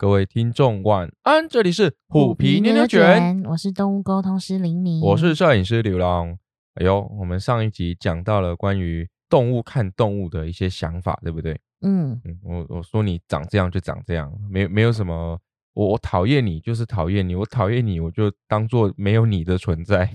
[0.00, 6.38] 各位听众晚安，这里是虎皮牛牛卷，我是动物沟通师林敏，我是摄影师刘浪。
[6.74, 11.60] 哎呦，我们上一集讲到了关于动物看动物的一些想法，对不对？
[11.80, 15.36] 嗯嗯，我我说你长这样就长这样，没没有什么，
[15.74, 20.08] 我我讨厌你就是讨厌你，我讨厌你我就当做没有你的存在，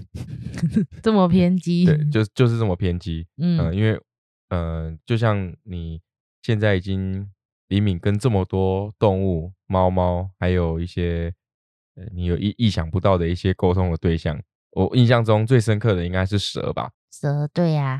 [1.03, 3.99] 这么偏激，对，就就是这么偏激，嗯嗯，因为
[4.47, 5.99] 嗯，就像你
[6.41, 7.29] 现在已经。
[7.69, 11.33] 李敏跟这么多动物，猫猫，还有一些
[11.95, 14.39] 呃，你有意意想不到的一些沟通的对象。
[14.71, 16.91] 我印象中最深刻的应该是蛇吧？
[17.11, 17.99] 蛇，对呀。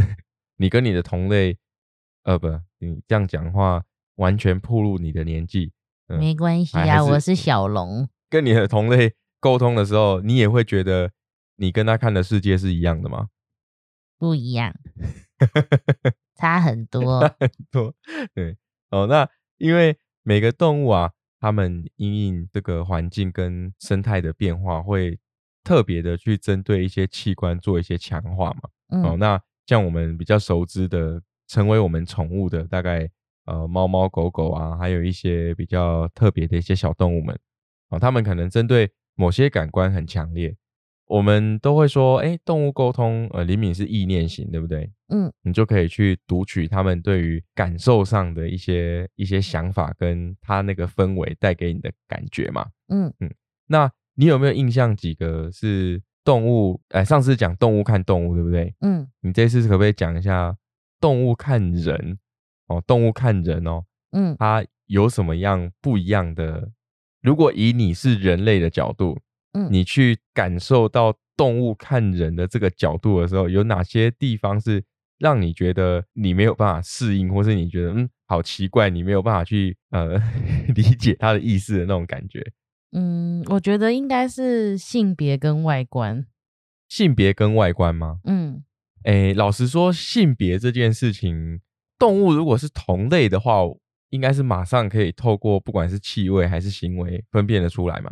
[0.56, 1.58] 你跟你的同类，
[2.22, 2.48] 呃，不，
[2.78, 3.82] 你这样讲话
[4.16, 5.72] 完全暴露你的年纪。
[6.06, 8.08] 没关系啊，我是小龙。
[8.30, 11.12] 跟你的同类沟通的时候，你也会觉得
[11.56, 13.28] 你跟他看的世界是一样的吗？
[14.18, 14.74] 不一样，
[16.36, 17.94] 差很多，很多，
[18.34, 18.56] 对。
[18.90, 25.18] 哦，那因为每个动物啊，它们因应这个环境跟生态的变化，会
[25.64, 29.02] 特别的去针对一些器官做一些强化嘛。
[29.02, 33.08] 哦，那像我们比较熟知的，成为我们宠物的，大概
[33.46, 37.38] 呃猫猫狗狗啊，还有一些比较特别的一些小动物们，
[37.88, 40.56] 啊，它们可能针对某些感官很强烈。
[41.10, 44.88] 我们都会说，哎，动物沟通，呃，灵敏是意念型，对不对？
[45.08, 52.64] 嗯，你就可以去读取他们对于感受上的一些一些想法，跟他那个氛围带给你的感觉嘛。
[52.90, 53.28] 嗯嗯，
[53.66, 56.80] 那你有没有印象几个是动物？
[56.90, 58.72] 哎，上次讲动物看动物，对不对？
[58.78, 60.56] 嗯，你这次可不可以讲一下
[61.00, 62.20] 动物看人？
[62.68, 66.70] 哦，动物看人哦，嗯，它有什么样不一样的？
[67.20, 69.18] 如果以你是人类的角度。
[69.52, 74.84] 嗯，你去感受到动物看人的这个角度的时候，有哪些地方是
[75.18, 80.16] 让你觉得你没有办法适应，或是你觉得嗯好奇怪，你没有办法去呃
[80.74, 82.44] 理解它的意思的那种感觉？
[82.92, 86.26] 嗯，我觉得应该是性别跟外观。
[86.88, 88.18] 性别跟外观吗？
[88.24, 88.64] 嗯，
[89.04, 91.60] 哎，老实说，性别这件事情，
[91.98, 93.62] 动物如果是同类的话，
[94.10, 98.10] 应该是马上可以透过不管是气味还是行为分辨得出来嘛。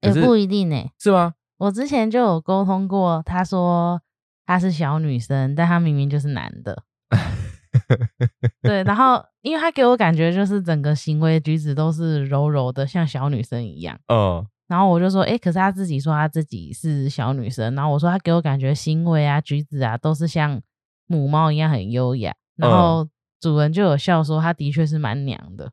[0.00, 1.34] 也不一定呢，是吗？
[1.58, 4.00] 我之前就有沟通过，他说
[4.44, 6.82] 他是小女生，但他明明就是男的。
[8.62, 13.98] 对，然后因为他给我感觉就是整个行为举止都是柔柔的，像小女生一样。
[14.08, 20.60] 嗯，然后我就说，哎，可是他自己说他自己是小女生，然后我说他给我感觉行为啊、举止啊都是像
[21.06, 22.34] 母猫一样很优雅。
[22.56, 23.06] 然后
[23.40, 25.70] 主人就有笑说，他的确是蛮娘的。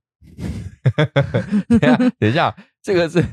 [1.70, 3.24] 等下，等一下，这个是。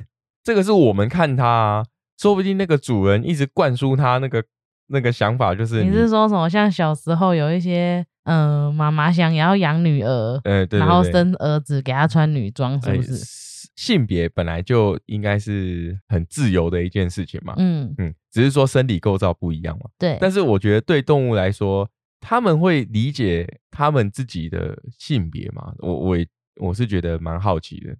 [0.43, 1.85] 这个是我们看他，
[2.19, 4.43] 说不定那个主人一直灌输他那个
[4.89, 6.49] 那个想法，就是你是说什么？
[6.49, 13.41] 像小时候有一些，嗯，妈妈想要养女儿，呃，对，然后生儿子给他穿女装，是不是？
[13.77, 20.19] 性别本来就应该是很自由的一件事情嘛，嗯嗯，只是说生理构造不一样嘛，对。
[20.21, 21.89] 但是我觉得对动物来说，
[22.21, 25.73] 他们会理解他们自己的性别嘛？
[25.79, 26.17] 我我
[26.57, 27.97] 我是觉得蛮好奇的。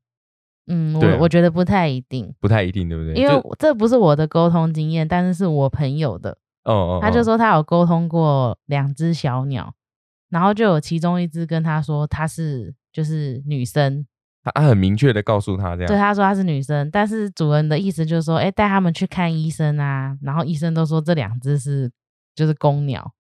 [0.67, 3.15] 嗯，我我觉得不太一定，不太一定，对不对？
[3.15, 6.37] 因为这不是我的沟通经验，但是是我朋友的。
[6.65, 9.73] 哦哦，他就说他有沟通过两只小鸟，
[10.29, 14.07] 然后就有其中一只跟他说他是就是女生，
[14.45, 21.91] 他很明确的告诉他这样，对他说他是女生，但是主人的意思就是说，哎，带他们去看医生啊，然后医生都说这两只是
[22.35, 23.11] 就是公鸟，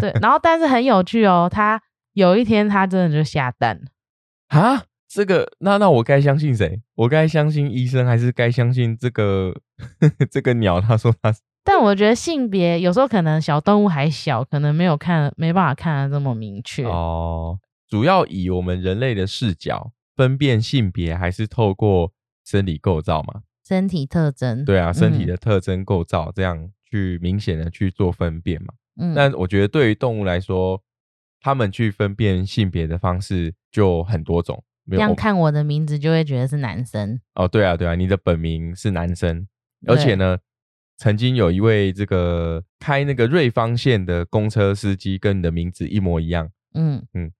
[0.00, 1.82] 对， 然后但是很有趣哦，他
[2.12, 4.84] 有一天他真的就下蛋了啊。
[5.08, 6.80] 这个那那我该相信谁？
[6.94, 9.54] 我该相信医生，还是该相信这个
[10.30, 10.80] 这个鸟？
[10.80, 17.58] 他说他， 但我觉得性别有时候可能小动物还小，可能没有看没办法看得这么明确哦。
[17.88, 22.12] 主要以我们人类的视角分辨性别，还是透过
[22.44, 23.42] 生理构造嘛？
[23.66, 24.64] 身体特征？
[24.64, 28.74] 对啊，身体的特征构造这样去明显的去做分辨嘛。
[29.00, 30.82] 嗯，但我觉得对于动物来说，
[31.40, 34.62] 他们去分辨性别的方式就很多种。
[34.90, 39.46] 这样看我的名字就会觉得是男生哦，对啊，对啊，你的本名是男生，
[39.86, 40.38] 而且呢，
[40.96, 47.30] 曾经有一位这个开那个瑞芳线的公车司机跟你的名字一模一样，嗯嗯，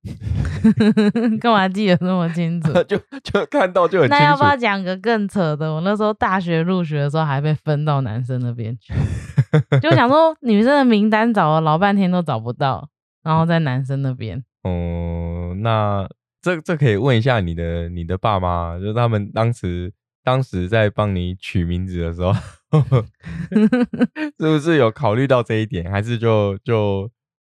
[1.40, 2.72] 干嘛记得那么清楚？
[2.84, 4.08] 就就看到就很。
[4.08, 5.72] 那要不要讲个更扯的？
[5.72, 8.92] 我那时候大学入学的时候还被分到男生那边去，
[9.80, 12.88] 就想说女生的名单找了老半天都找不到，
[13.22, 14.44] 然后在男生那边。
[14.62, 16.08] 哦，那。
[16.48, 19.92] 这这可以问一下你的你的爸妈，就是他们当时
[20.24, 22.32] 当时在帮你取名字的时候，
[24.38, 25.90] 是不是有考虑到这一点？
[25.90, 27.10] 还是就就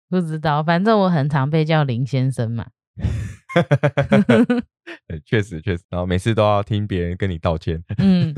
[0.10, 0.64] 不知道？
[0.64, 2.68] 反正我很常被叫林先生嘛。
[5.08, 8.34] 对，确实确实，然后每次都要听别人跟你道歉， 嗯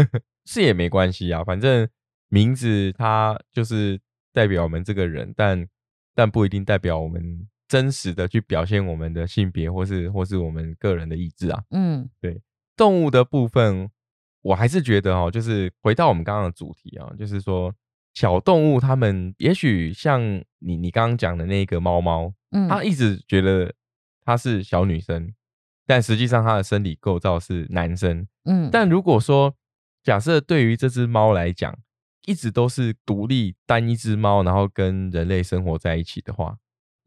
[0.45, 1.88] 是也没关系啊，反正
[2.30, 4.00] 名字它就是
[4.33, 5.65] 代表我们这个人，但
[6.13, 11.64] 但不一定代表我们真实的去表现我们的性别或是或是我们个人的意志啊。
[11.70, 12.42] 嗯对
[12.76, 13.90] 动物的部分，
[14.42, 17.74] 我还是觉得哦，就是回到我们刚刚的主题啊，就是说
[18.14, 20.22] 小动物它们也许像
[20.60, 23.74] 你你刚刚讲的那个猫猫，嗯，它一直觉得
[24.26, 25.34] 它是小女生，
[25.88, 28.28] 但实际上它的生理构造是男生。
[28.44, 29.56] 嗯，但如果说
[30.04, 31.74] 假设对于这只猫来讲，
[32.26, 36.58] 一直都是独立单一只猫，然后跟人类生活在一起的话，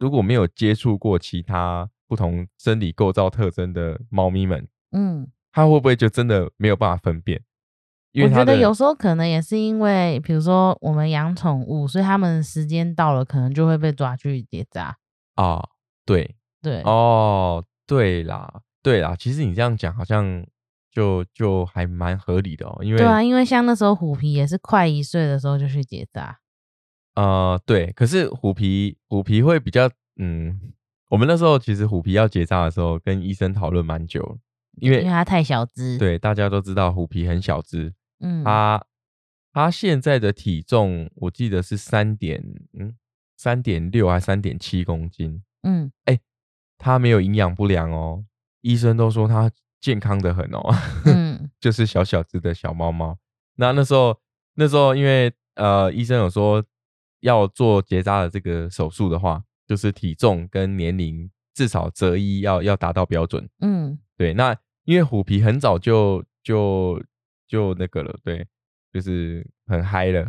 [0.04, 7.42] 如果没有接触过其他不同生理构造特征的猫咪们，嗯，它会不会就真的没有办法分辨？
[8.12, 14.98] 因我觉得有时候可能也是因为，比如说我们养宠物，所以他们时间到了，可能就会被抓去结扎。
[15.36, 15.66] 啊，
[16.04, 20.46] 对对，哦，对啦，对啦，其实你这样讲好像
[20.92, 26.38] 就就还蛮合理的哦，因为对啊，因为像那时候虎皮也是快一岁的时候就去结扎。
[27.14, 30.60] 呃，对，可是虎皮虎皮会比较，嗯，
[31.08, 34.38] 我们那时候其实虎皮要结扎的时候，跟医生讨论蛮久，
[34.80, 38.84] 因为因为它太小只。，对大家都知道虎皮很小只，嗯，它
[39.52, 42.42] 它现在的体重我记得是三点
[42.78, 42.94] 嗯
[43.36, 46.18] 三点六还三点七公斤，嗯，哎
[46.78, 48.24] 它没有营养不良哦，
[48.62, 49.50] 医生都说它
[49.80, 50.74] 健康的很哦，
[51.06, 53.16] 嗯， 就是小小只的小猫猫。
[53.56, 54.18] 那那时候
[54.54, 56.64] 那时候因为呃医生有说
[57.24, 63.48] 要做结扎的这个手术的话，就是体重跟年龄至少择一要要达到标准。
[63.60, 64.54] 嗯，对，那
[64.84, 67.02] 因为虎皮很早就就
[67.48, 68.46] 就那个了，对，
[68.92, 70.28] 就是很嗨了。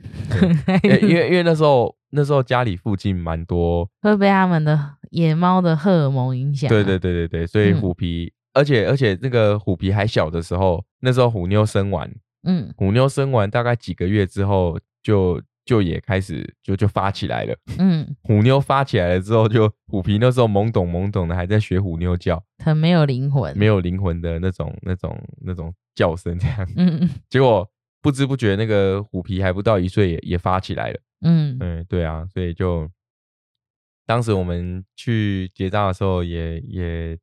[0.82, 6.70] 因为因为因为那时候那时候家里附近蛮多会被他们的野猫的荷尔蒙影响啊。
[6.70, 17.56] 对对对对对，所以嗯虎皮，而且而且那个虎皮还小的时候，那时候虎妞生完，嗯虎妞生完大概几个月之后，就就也开始就就发起来了。
[17.78, 23.56] 嗯，虎妞发起来了之后，就虎皮那时候懵懂懵懂的，还在学虎妞叫，很没有灵魂。
[23.56, 26.68] 没有灵魂的那种那种那种叫声，这样。
[26.76, 27.68] 嗯嗯结果
[28.02, 31.00] 不知不觉那个虎皮还不到一岁也也发起来了。
[31.22, 32.90] 嗯嗯，对啊，所以就
[34.06, 37.16] 当时我们去结账的时候也，也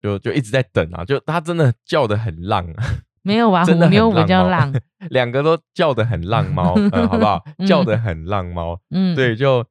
[0.00, 2.84] 就就一直在等啊，就它真的叫的很浪，啊
[3.22, 3.60] 没有吧？
[3.62, 4.72] 虎真的很妞比较猫浪。
[5.10, 7.42] 两个都叫的很浪猫，嗯， 好不好？
[7.66, 9.64] 叫的很浪猫，嗯，对，就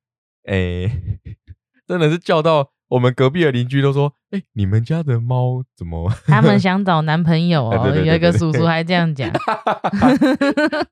[0.47, 0.91] 诶、
[1.87, 6.11] 真的是叫到我们隔壁的邻居都说，哎、你们家的猫怎么？
[6.27, 9.29] 他们想找男朋友哎哦，有一个叔叔还这样讲。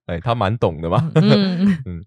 [0.05, 2.05] 哎、他蛮懂的嘛，嗯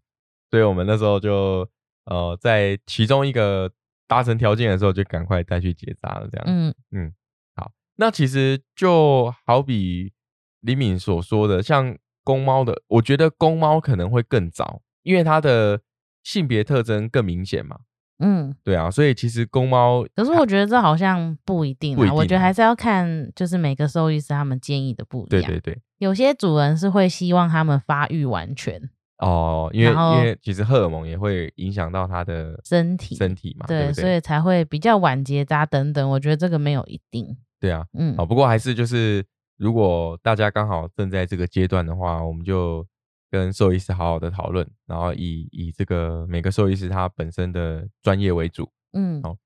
[0.51, 1.67] 所以我们那时候就
[2.05, 3.71] 呃，在其中一个
[4.07, 6.45] 达成条件的时候，就赶快带去结扎了，这样。
[6.47, 7.13] 嗯嗯
[7.57, 10.13] 好，那其实就好比
[10.63, 15.81] 李敏所说的，像公猫的，我觉得公猫可能会更早，因为它的
[16.25, 17.77] 性别特征更明显嘛。
[18.19, 18.55] 嗯。
[18.65, 25.29] 对啊，所以其实公猫可是我觉得这好像不一定啊，我觉得还是要看就是每个兽医师他们建议的不一样。
[25.29, 28.81] 对对对有些主人是会希望他们发育完全
[29.19, 33.93] 哦，因为因为其实荷尔蒙也会影响到它的身体，身体嘛，对对，对？
[33.93, 36.11] 所以才会比较晚结扎等等。
[36.11, 37.37] 我觉得这个没有一定。
[37.61, 39.25] 对啊，嗯好，不过还是就是，
[39.63, 42.85] 如果大家刚好正在这个阶段的话，我们就
[43.31, 48.69] 跟兽医师好好的讨论，然后以以这个每个兽医师他本身的专业为主。
[48.93, 49.37] 嗯好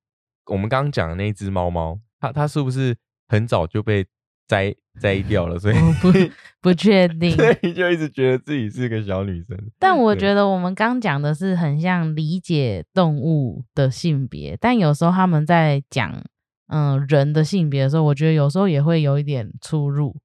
[0.47, 2.97] 我们刚刚讲的那只猫猫，它它是不是
[3.29, 4.07] 很早就被
[4.49, 5.59] 摘摘掉了？
[5.59, 6.11] 所以我不
[6.63, 7.33] 不确定。
[7.33, 9.57] 所以就一直觉得自己是个小女生。
[9.79, 16.25] 但我觉得我们刚讲的是很像理解动物的性别，但有时候他们在讲
[16.69, 20.17] 嗯人的性别的时候，我觉得有时候也会有一点出入，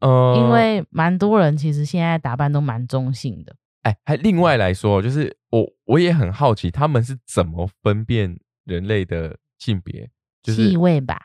[0.00, 3.56] 呃，因为蛮多人其实现在打扮都蛮中性的。
[3.82, 10.08] 哎，还另外来说，就是我我也很好奇，他们是怎么分辨人类的性别？
[10.42, 11.20] 就是气味吧，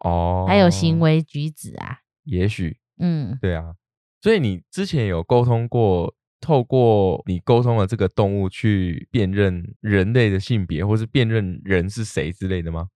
[0.00, 3.74] 哦，还有行，为举止啊，也许嗯，对啊。
[4.20, 12.88] 所以你之前有沟通过，透过你沟通的这个动物去辨认人类的性别，或是辨认人是谁之类的吗？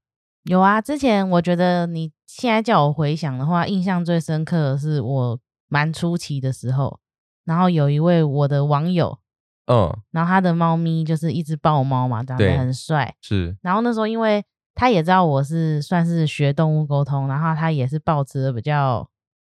[0.46, 0.80] 有啊。
[0.80, 5.38] 之前我觉得你现在叫我回想的话，印象最深刻的是我
[5.68, 6.98] 蛮初期的时候，
[7.44, 9.18] 然后有一位我的网友，
[9.66, 13.14] 嗯，然后他的猫咪就是一只豹猫嘛，长得很帅。
[13.20, 19.08] 是，然后那时候因为他也知道我是算是学动物沟通，然后他也是抱持的比较，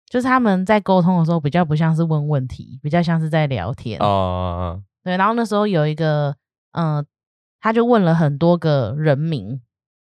[0.09, 3.99] 就是他们在沟通的时候比较不像是问问题，比较像是在聊天。
[3.99, 6.35] 哦，对，然后那时候有一个，
[6.71, 7.05] 嗯、
[7.59, 9.61] 他就问了很多个人名，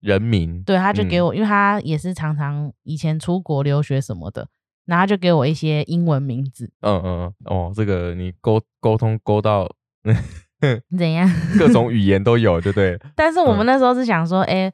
[0.01, 4.48] 人名，对，他就给嗯我，因为他也是常常以前出国留学什么的，
[4.86, 9.70] 然后他就给我一些英文名字，嗯嗯嗯，哦，这个你沟沟通沟到
[10.98, 11.29] 怎样？
[11.58, 13.00] 各种语言都有，对不对？
[13.15, 14.74] 但是我嗯们那时候是想说，哎、嗯，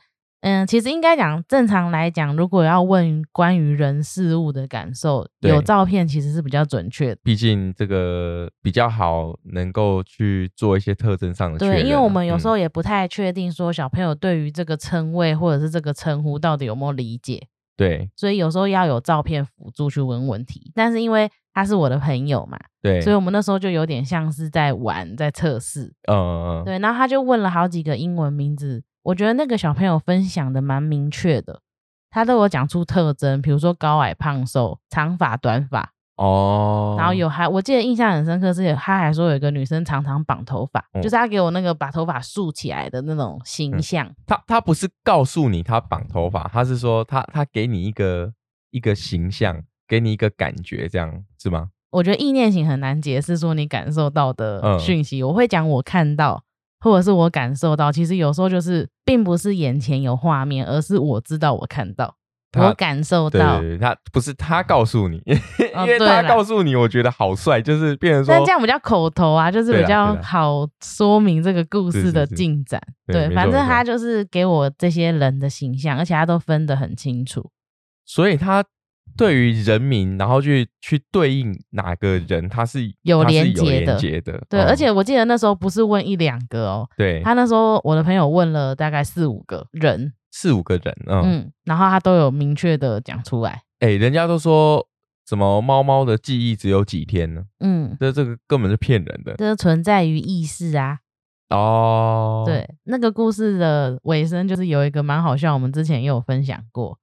[0.67, 7.21] 其实应该讲，正常来讲，如果要问关于人事物的感受，有照片其实是比较准确的。
[7.23, 11.81] 毕竟这个比较好，能够去做一些特征上的确认啊。
[11.81, 20.71] 对，因为我们有时嗯候也不太确定说小朋友对于这个称谓或者是这个称呼到底有没有理解，对所以有时候要有照片辅助去问问题。
[20.75, 25.85] 但是因为他是我的朋友嘛，对，所以我们那时候就有点像是在玩，在测试。
[26.07, 31.61] 嗯嗯嗯，对，然后他就问了好几个英文名字，我觉得那个小朋友分享的蛮明确的，
[32.09, 44.13] 他都有讲出特征，比如说高矮胖瘦、长发短发，哦，然后有还我记得印象很深刻是，他还说有一个女生常常绑头发，嗯就是他给我那个把头发竖起来的那种形象。
[44.25, 48.33] 他他不是告诉你他绑头发，他是说他他给你一个
[48.71, 51.69] 一个形象，给你一个感觉，这样是吗？
[51.91, 56.43] 我觉得意念型很难解释说你感受到的嗯讯息，我会讲我看到。
[56.79, 62.15] 或者是我感受到，其实有时候就是并不是眼前有画面，而是我知道我看到，
[62.57, 63.61] 我感受到。
[63.79, 72.81] 他不是他告诉你，因为他告诉你，我觉得好帅，就是变成说，但这样比较口头啊，就是比较好说明这个故事的进展。
[73.07, 77.49] 对，反正他就是给我这些人的形象，而且他都分得很清楚。
[78.05, 78.63] 所以他
[79.17, 84.41] 对于人名，然后去去对应哪个人，他是有连接的。
[84.47, 87.21] 对，哦而且我记得那时候不是问一两个哦，对。
[87.23, 94.87] 他那时候我的朋友问了大概四五个人，四五个人，嗯，嗯，然后他都有明确的讲出来，哎、人家都说
[95.27, 97.43] 什么猫猫的记忆只有几天呢？
[97.59, 99.33] 嗯，这这个根本是骗人的。
[99.37, 100.99] 这存在于意识啊。
[101.49, 106.97] 哦。，对，那个故事的尾声就是有一个蛮好笑，我们之前也有分享过，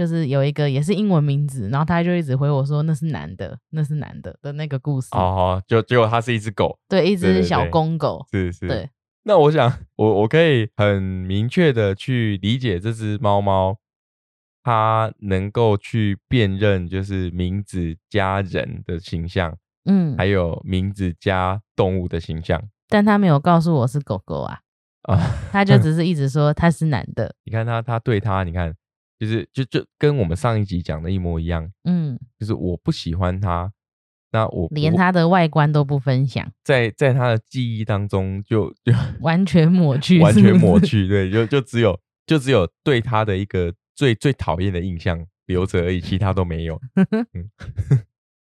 [0.00, 5.08] 就是有一个也是英文名字，然后他就一直回我说那是男的，那是男的的那个故事。
[5.12, 8.24] 哦，就结果它是一只狗，对，一只小对公狗。
[8.30, 8.66] 是是。
[8.66, 8.88] 对，
[9.24, 13.76] 那我想，我我可以很明确的去理解这只猫猫，
[14.62, 19.54] 它能够去辨认就是名字加人的形象，
[19.84, 24.60] 嗯，还有名字加动物的形象但他没有告诉我是狗狗啊，
[25.02, 25.20] 啊。
[25.52, 27.34] 他就只是一直说他是男的。
[27.44, 28.74] 你看它，它对它，你看，
[29.20, 33.70] 就是就就跟我们上一集讲的一模一样，嗯，就是我不喜欢他，
[34.32, 40.80] 那我连他的外观都不分享，在在他的记忆当中就就 完全抹去，完全抹。
[40.80, 46.80] 去，对，就就只有就只有对他的一个最最讨厌的印象留着而已，其他都没有。
[47.34, 47.50] 嗯，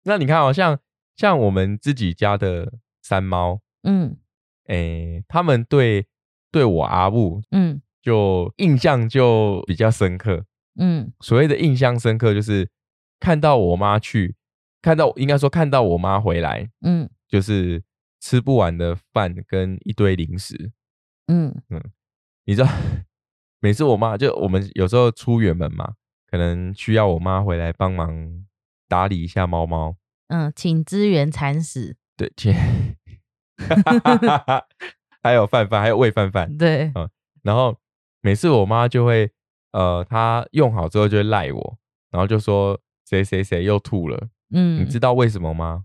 [0.05, 0.79] 那你看哦，像
[1.17, 4.15] 像我们自己家的山猫，嗯
[4.67, 6.07] 诶，他们对
[6.49, 10.45] 对我阿布嗯就印象就比较深刻。
[10.79, 12.69] 嗯所谓的印象深刻，就是
[13.19, 14.35] 看到我妈去，
[14.81, 17.83] 看到应该说看到我妈回来，嗯就是
[18.19, 20.71] 吃不完的饭跟一堆零食。
[21.27, 21.81] 嗯嗯
[22.45, 22.69] 你知道，
[23.59, 25.93] 每次我妈就我们有时候出远门嘛，
[26.29, 28.45] 可能需要我妈回来帮忙
[28.87, 29.95] 打理一下猫猫。
[30.27, 31.95] 嗯，请支援铲屎。
[32.17, 32.53] 对，请，
[35.21, 36.57] 还有饭饭，还有喂饭饭。
[36.57, 37.09] 对，嗯
[37.43, 37.79] 然后
[38.21, 39.31] 每次我妈就会，
[39.73, 41.77] 呃，他用好之后就会赖我，
[42.09, 44.29] 然后就说谁谁谁又吐了。
[44.53, 45.83] 嗯，你知道为什么吗？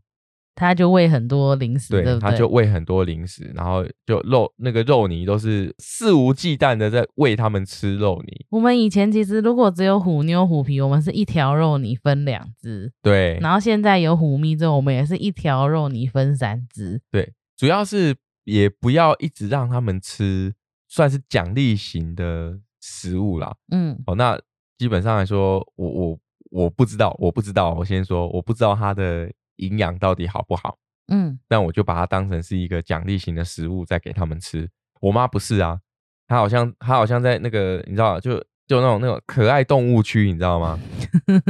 [0.54, 2.18] 他就喂很多零食，对对？
[2.18, 8.44] 他就喂很多零食，然后就肉那个肉泥都是肆无忌惮的在喂他们吃肉泥。
[8.50, 17.00] 我们以前其实如果只有虎妞虎皮，我们是一条肉泥分两只，对，然后现在有虎咪之后，我们也是一条肉泥分三只。
[17.12, 20.52] 对，主要是也不要一直让他们吃，
[20.88, 23.54] 算是奖励型的食物啦。
[23.72, 24.40] 嗯哦，那
[24.78, 26.18] 基本上来说，我我
[26.50, 30.76] 我不知道，我不知道，我先说，我不知道它的营养到底好不好，
[31.12, 34.68] 嗯但我就把它当成是一个奖励型的食物在给他们吃。
[35.00, 35.78] 我妈不是啊，
[36.26, 40.78] 她好像她好像在那个你知道，就就那种那种可爱动物区，你知道吗？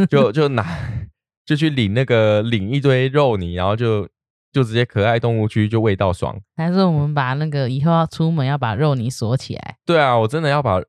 [0.09, 0.65] 就就拿
[1.45, 4.09] 就去领那个领一堆肉泥，然后就
[4.53, 6.39] 就直接可爱动物区就味道爽。
[6.57, 9.77] 还是我们把那个以后要出门要把肉泥锁起来。
[9.85, 10.81] 对啊，我真的要把，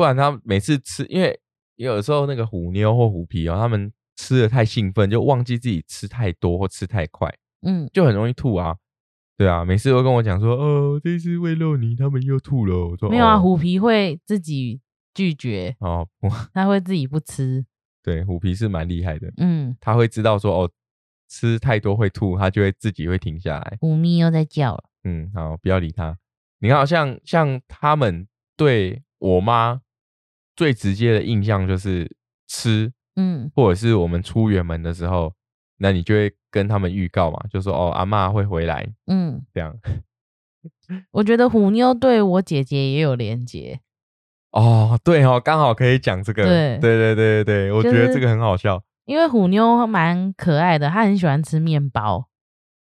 [0.00, 1.38] 不然他每次吃，因为
[1.76, 7.30] 有时候那个虎妞或虎皮哦，他们吃的太兴奋，就忘记自己吃太多或吃太快，
[7.66, 8.74] 嗯，就很容易吐啊。
[9.36, 12.88] 对啊，每次都跟我讲说，哦，这次喂肉泥，他们又吐了。
[12.88, 14.80] 我说没有啊，哦虎皮会自己
[15.12, 17.66] 拒绝，哦， 不它会自己不吃。
[18.02, 20.70] 对，虎皮是蛮厉害的，嗯，他会知道说，哦，
[21.28, 23.76] 吃太多会吐，他就会自己会停下来。
[23.82, 24.84] 虎咪又在叫了。
[25.04, 26.16] 嗯，好，不要理他。
[26.60, 28.26] 你看，好像像他们
[28.56, 29.82] 对我妈
[30.60, 32.06] 最直接的印象就是
[32.46, 35.32] 吃，嗯或者是我们出远门的时候，
[35.78, 39.74] 那你就会跟他们预告嘛，就说哦，阿嬷会回来，嗯，这样。
[41.12, 43.80] 我觉得虎妞对我姐姐也有连结，
[44.50, 46.44] 哦，对哦，刚好可以讲这个。
[46.44, 48.82] 对对对对对对，我觉得这个很好笑。
[49.06, 52.28] 因为虎妞蛮可爱的，她很喜欢吃面包。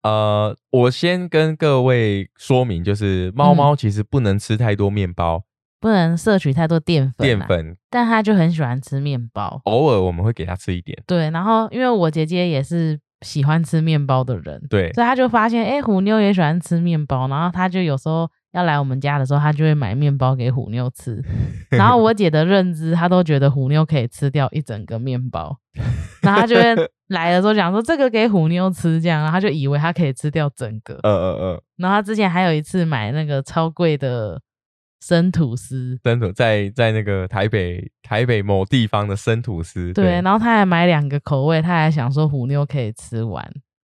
[0.03, 5.43] 呃，我先跟各位说明，就是嗯猫猫其实不能吃太多面包、
[5.83, 9.59] 不能摄取太多淀粉、淀，粉，但他就很喜欢吃面包。
[9.65, 10.97] 偶尔我们会给他吃一点。
[11.05, 21.21] 对，然后因为我姐姐也是喜欢吃面包的人，对，所以他就发现，哎、虎妞也喜欢吃面包，然后他就有时候要来我们家的时候，他就会买面包给虎妞吃。
[21.71, 25.57] 然后我姐的认知，她都觉得虎妞可以吃掉一整个面包，
[26.21, 26.63] 然后她就会
[27.09, 30.93] 来的时候讲说这个给虎妞吃，这样，然后她就以为她可以吃掉整个。
[31.03, 34.39] 嗯嗯嗯，然后她之前还有一次买那个超贵的
[35.03, 39.91] 生吐司，生吐在在那个台北台北某地方的生吐司。
[39.91, 43.45] 对，然后他还买两个口味，他还想说虎妞可以吃完。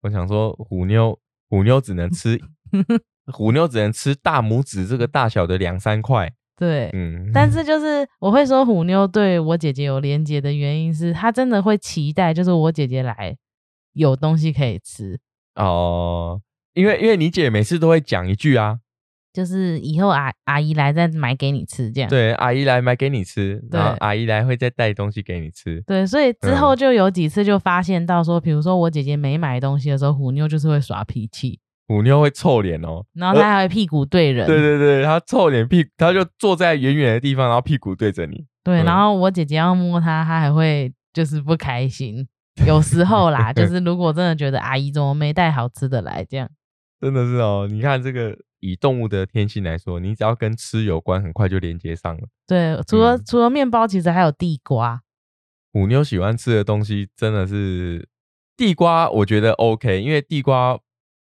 [0.03, 2.39] 我想说虎妞虎妞只能吃
[3.27, 6.31] 虎妞只能吃大拇指这个大小的两三块。
[6.55, 13.35] 对，嗯，但是 就是我会说虎妞对我姐姐有连结的原因是，她真的会期待，就是我姐姐来
[13.93, 15.19] 有东西可以吃，
[15.55, 16.39] 哦，
[16.73, 18.79] 因为因为你姐每次都会讲一句啊，
[19.33, 22.09] 就是以后阿阿姨来再买给你吃这样。
[22.09, 25.81] 对，阿姨来买给你吃，然后对阿姨来会再带东西给你吃。
[25.87, 34.45] 对，所以之嗯后就有几次就发现到说，比如说我姐姐没买东西的时候，虎妞就是会耍脾气，虎妞会臭脸哦，然后她还会屁股对人。
[34.45, 38.45] 对对对，她臭脸屁，她就坐在远远的地方，然后屁股对着你。
[38.63, 42.27] 对，嗯然后我姐姐要摸她，她还会就是不开心。
[42.67, 46.49] 有时候啦， 就是如果真的觉得阿姨怎么没带好吃的来，这样
[46.99, 52.27] 真的是哦，你看这个以动物的天性来说，你只要跟吃有关，很快就连接上了。
[52.47, 52.81] 对。
[52.87, 55.01] 除了、嗯除了面包，其实还有地瓜。
[55.73, 58.07] 虎妞喜欢吃的东西真的是
[58.55, 60.79] 地瓜，我觉得 OK，因为地瓜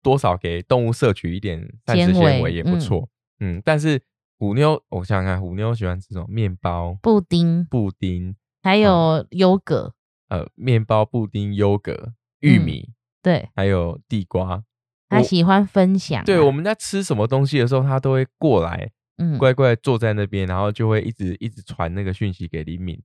[0.02, 3.08] 多少给动物摄取一点膳食纤维也不错。
[3.40, 4.00] 嗯但是
[4.38, 6.26] 虎妞，我想想看，虎妞喜欢吃什么？
[6.28, 9.94] 面包、布丁，布丁，还有优格，
[10.28, 14.62] 呃，面包、布丁、优格、玉嗯米，对还有地瓜。
[15.10, 23.00] 我他喜欢分享啊、对，我们在吃什么东西的时候，他都会过来，嗯乖乖坐在那边，然后就会一直一直传那个讯息给李敏，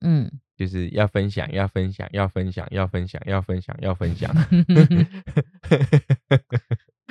[0.00, 4.34] 嗯，就是要分享，要分享，要分享，要分享，要分享，要分享。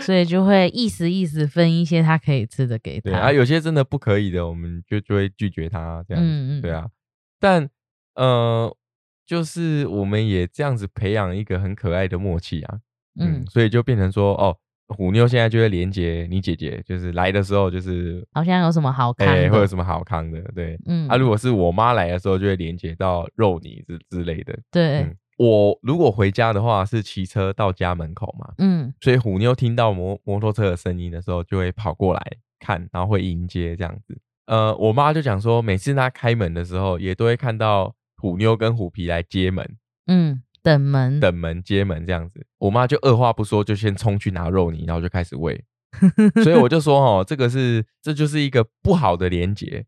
[0.02, 3.10] 所以就会意思意思分一些他可以吃的给他。
[3.10, 6.30] 对啊，有些真的不可以的，我们就就会拒绝他这样子。
[6.30, 6.90] 嗯嗯对啊，
[7.40, 7.70] 但
[8.16, 8.76] 呃，
[9.26, 12.82] 就是我们也这样子培养一个很可爱的默契啊。
[13.20, 14.56] 嗯，嗯，所以就变成说，哦，
[14.90, 20.42] 虎妞现在就会连接你姐姐，就是来的时候就是好像有什么好看哎、的，会有什么好康的？
[20.54, 24.58] 对，嗯，啊，如果是我妈来的时候，就会连接到肉泥之之类的。
[24.70, 32.22] 对，嗯，我如果回家的话是骑车到家门口嘛，嗯所以虎妞听到摩摩托车的声音的时候，就会跑过来
[32.60, 34.18] 看，然后会迎接这样子。
[34.48, 39.68] 呃，我妈就讲说，每次她开门的时候，也都会看到虎妞跟虎皮来接门、
[40.06, 42.46] 嗯，等门，等门、接门这样子。
[42.58, 45.64] 我妈就二话不说，就先冲去拿肉泥，然后就开始喂。
[46.44, 49.86] 所以我就说，哦，这个是这就是一个不好的连结。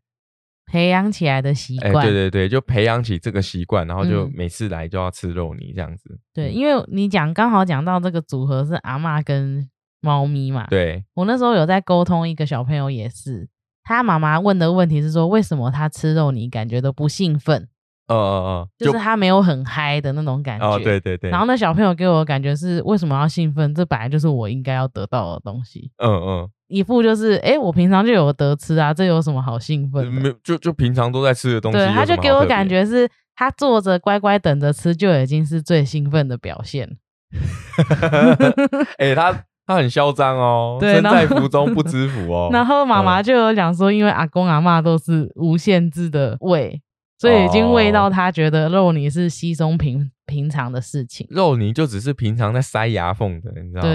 [0.70, 2.06] 培养起来的习哎、惯。
[2.06, 6.18] 对对对，就培养起这个习惯，然后就嗯每次来就要吃肉泥这样子。
[6.32, 9.68] 对，嗯因为你讲刚好讲到这个组合是阿妈跟
[10.00, 13.48] 猫咪嘛，对，我那时候有在沟通一个小朋友也是，
[13.82, 17.68] 他妈妈问的问题是说，为什么他吃肉泥感觉都不兴奋，
[18.08, 20.66] 呃呃呃，就是他没有很嗨的那种感觉。
[20.66, 23.74] 哦，对对对，然后那小朋友给我的感觉是，为什么要兴奋？
[23.74, 25.90] 这本来就是我应该要得到的东西。
[25.98, 30.06] 嗯嗯，一副就是，哎、我平常就有得吃啊，这有什么好兴奋？
[30.06, 36.96] 没有就就平常都在吃的东西，对，他就给我感觉是，他坐着乖乖等着吃，就已经是最兴奋的表现。
[38.96, 42.48] 哎、他他很嚣张哦，身对在福中不知福 哦。
[42.50, 46.80] 然后妈妈就有讲说，因为阿公阿嬷都是无限制的喂，
[47.18, 48.10] 所以已经喂到哦。
[48.10, 51.26] 他觉得肉泥是稀松平平常的事情。
[51.30, 53.88] 肉泥就只是平常在塞牙缝的，你知道吗？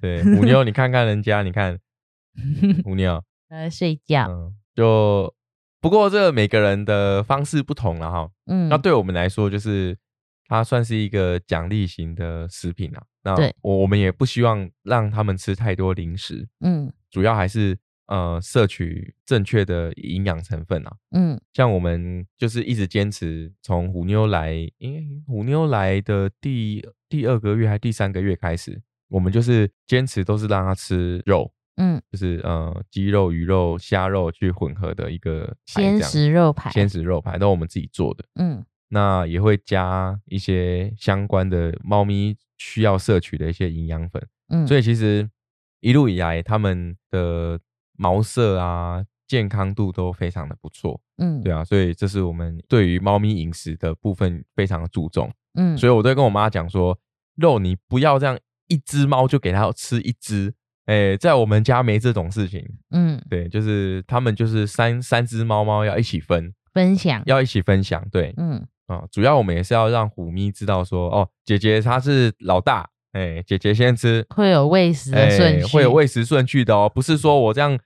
[0.00, 0.22] 对。
[0.22, 1.78] 对，虎妞，你看看人家，你看。
[2.84, 5.34] 虎妞，他在睡觉，嗯，就
[5.80, 8.30] 不过这每个人的方式不同了哈。
[8.46, 9.98] 嗯，那对我们来说，就是
[10.46, 13.02] 它算是一个奖励型的食品啊。
[13.24, 13.52] 那对。
[13.62, 16.92] 我我们也不希望让他们吃太多零食，嗯。
[17.10, 17.76] 主要还是
[18.08, 20.96] 呃摄取正确的营养成分啊。
[21.12, 21.40] 嗯。
[21.54, 38.24] 像我们就是一直坚持从虎妞来，因为虎妞来的第第二个月还第三个月开始，我们就是坚持都是让它吃肉，嗯，就是呃鸡肉、鱼肉、虾肉去混合的一个排鲜食肉排，鲜食肉排，都是我们自己做的。
[38.34, 38.64] 嗯。
[38.90, 45.28] 那也会加一些相关的猫咪需要摄取的一些营养粉，嗯，所以以其实
[45.80, 47.60] 一路以来他们的
[47.98, 51.42] 毛色啊、健康度都非常的不错，嗯。
[51.42, 56.98] 对啊，所以这是我们对于猫咪饮食的部分非常的注重，嗯，所以我都跟我妈讲说，
[57.34, 60.54] 肉你不要这样一只猫就给它吃一只，
[60.86, 63.20] 哎，在我们家没这种事情，嗯。
[63.28, 68.66] 对，就是他们就是三三只猫猫要一起分，分享，要一起分享，对，嗯。
[68.86, 77.78] 啊，主要我们也是要让虎咪知道说，哦，姐姐她是老大，哎、姐姐先吃，会有喂食的哎顺序，会有喂食顺序的哦，不是说我这样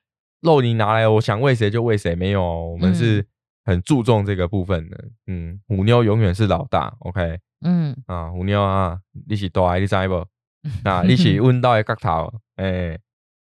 [0.42, 3.24] 肉你拿来，我想喂谁就喂谁，没有哦，我们是
[3.64, 7.96] 很注重这个部分的，嗯，虎妞永远是老大，OK，嗯。
[8.07, 10.26] 啊，虎妞啊，你是大的，你知不？
[10.85, 12.98] 那你是温到的角头，哎、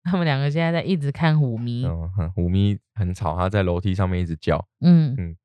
[0.04, 1.86] 他们两个现在在一直看虎咪，
[2.34, 5.36] 虎咪很吵，它在楼梯上面一直叫，嗯。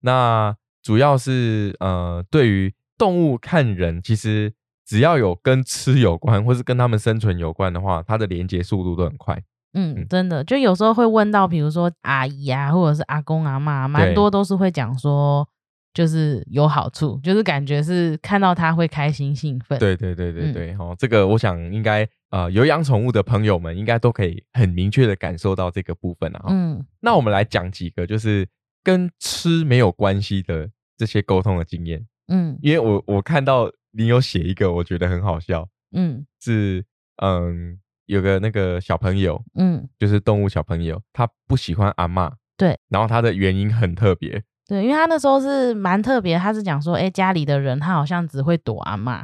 [0.00, 4.52] 那主要是呃，对于动物看人，其实
[4.84, 9.42] 只要有跟吃有关，或是跟它们生存有关的话，它的连接速度都很快。
[9.74, 15.46] 嗯，真的，就有时候会问到，比如说阿姨啊，或者是阿公阿妈，蛮多都是会讲说，
[15.92, 20.52] 就是有好处，就是感觉是看到他会开心兴奋，，对对对对嗯。
[20.52, 26.40] 对，哦，这个我想应该呃有养宠物的朋友们应该都可以很明确的感受到这个部分啊。
[26.44, 26.84] 哦嗯。
[27.00, 28.48] 那我们来讲几个就是
[28.82, 32.58] 跟吃没有关系的这些沟通的经验，嗯。
[32.62, 36.24] 因为我我看到你有写一个，我觉得很好笑，嗯。
[36.40, 36.84] 是
[37.22, 49.22] 嗯有个那个小朋友，嗯，就是动物小朋友，他不喜欢阿嬷，对，然后他的原因很特别，对，因为他那时候是蛮特别，他是讲说，哎、家里的人他好像只会躲阿嬷，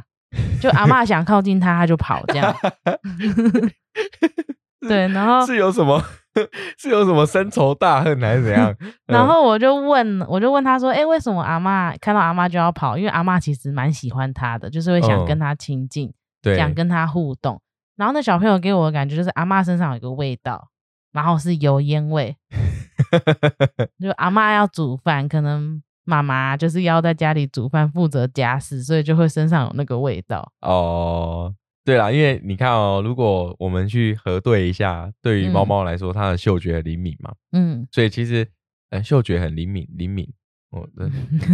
[0.61, 2.55] 就阿嬷想靠近他，他就跑这样，
[4.87, 6.03] 对，然后是 有什么
[6.77, 8.73] 是有什么深仇大恨还是怎样？
[9.05, 12.97] 然嗯后我就问，我就问他说：“哎、为什么阿嬷看到阿嬷就要跑？
[12.97, 17.61] 因为阿嬷其实蛮喜欢他的，就是会想嗯跟他亲近，对想跟他互动。
[17.95, 20.69] 然后那小朋友给我的感觉就是阿嬷身上有一个味道，
[21.11, 22.35] 然后是油烟味，
[23.99, 30.51] 就阿妈要煮饭，可能妈妈就是要在家里煮饭负责家事，所以就会身上有那个味道。
[30.61, 31.53] 哦，
[31.85, 38.47] 对啦，因为你看哦，如果我们去核对一下，对于猫嗯猫来说，它的嗅觉很灵敏嘛，嗯所以其实
[38.89, 40.27] 呃嗅觉很灵敏，灵敏。
[40.71, 41.11] 我的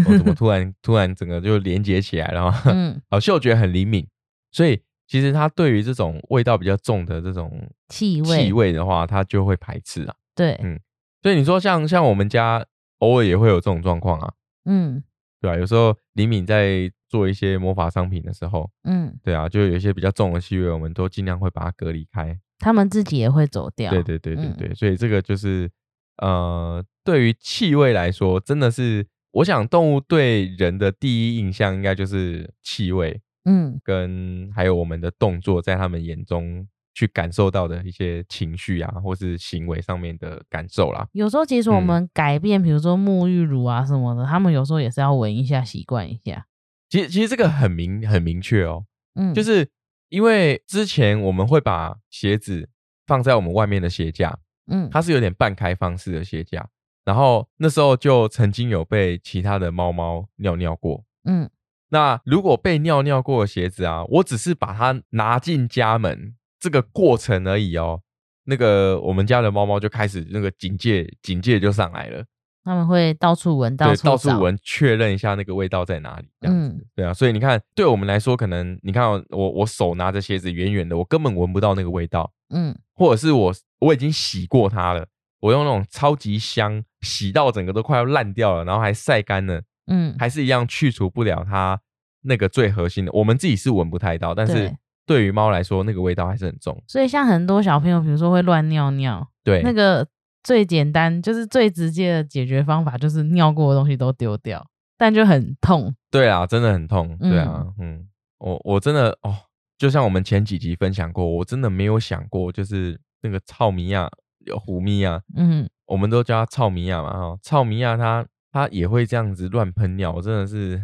[0.07, 2.69] 我怎么 突然突然整个就连接起来了哈？
[2.71, 4.07] 嗯，哦，嗅觉很灵敏，
[4.51, 10.15] 所以其实它对于这种味道比较重的这种气味，气味的话，它就会排斥啊。
[10.35, 10.79] 对，嗯
[11.23, 12.65] 所以你说像像我们家
[12.99, 14.33] 偶尔也会有这种状况啊，
[14.65, 15.03] 嗯
[15.41, 22.37] 对吧、有时候李敏在做一些魔法商品的时候，嗯，对啊，就有一些比较重的气味，我们都尽量会把它隔离开。
[22.59, 23.91] 他们自己也会走掉。
[23.91, 25.69] 对对对对嗯对，所以这个就是
[26.17, 41.07] 呃，对于气味来说，真的是我想动物对人的第一印象应该就是气味，嗯跟还有我们的动作，在他们眼中去感受到的一些情绪啊，或是行为上面的感受啦。
[41.13, 46.45] 有时候其实我嗯们改变，比如说沐浴乳啊什么的，他们有时候也是要闻一下，习惯一下。
[46.89, 49.69] 其实其实这个很明很明确哦，嗯，就是
[50.09, 52.69] 因为之前我们会把鞋子
[53.05, 56.67] 放在我们外面的鞋架，嗯它是有点半开放式的鞋架，
[57.05, 61.03] 然后那时候就曾经有被其他的猫猫尿尿过。
[61.25, 61.49] 嗯
[61.89, 68.01] 那如果被尿尿过的鞋子啊，我只是把它拿进家门这个过程而已哦，
[68.45, 72.25] 那个我们家的猫猫就开始那个警戒警戒就上来了，
[72.63, 74.05] 他们会到处闻，对，处。
[74.05, 76.85] 到处闻，确认一下那个味道在哪里，这样子，嗯。
[76.95, 82.77] 对啊，所以你看，对我们来说，可能你看哦我我手拿着鞋子远远的，我根本闻不到那个味道，嗯。
[82.93, 85.05] 或者是我我已经洗过它了，
[85.39, 91.79] 我用那种超级香洗到整个都快要烂掉了，然后还晒干了，嗯，还是一样去除不了它
[92.21, 93.11] 那个最核心的。
[93.11, 96.83] 我们自己是闻不太到，但是对对于猫来说，那个味道还是很重。
[96.87, 100.07] 所以像很多小朋友，比如说会乱尿尿，对，那个
[100.43, 104.65] 最简单就是最直接的解决方法就是尿过的东西都丢掉，
[104.97, 105.95] 但就很痛。
[106.11, 107.17] 对啊，真的很痛。
[107.19, 108.07] 对啊，嗯，
[108.39, 109.35] 我我真的哦，
[109.77, 118.25] 就像我们前几集分享过，我真的没有想过，就是那个糙米亚有虎咪啊，嗯我们都叫它糙米亚嘛哈，糙米亚它
[118.57, 120.81] 它也会这样子乱喷尿，我真的是，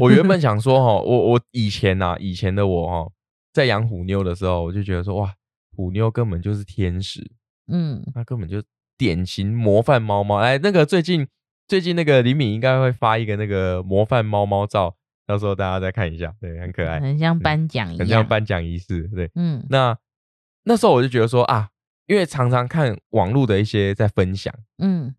[0.00, 3.12] 我原本想说哈，我我以前呐、以前的我哈，
[3.52, 5.34] 在养虎妞的时候，我就觉得说哇，
[5.76, 7.20] 虎妞根本就是天使，
[7.70, 8.62] 嗯，它根本就
[8.96, 10.38] 典型模范猫猫。
[10.38, 11.28] 哎，那个最近
[11.68, 19.30] 最近那个李敏应该会发一个那个模范猫猫照，到时候大家再看一下，对，很可爱，很像颁奖一样，很像颁奖仪式，对。
[19.34, 19.94] 嗯那
[20.64, 21.68] 那时候我就觉得说啊，
[22.06, 25.14] 因为常常看网络的一些在分享，嗯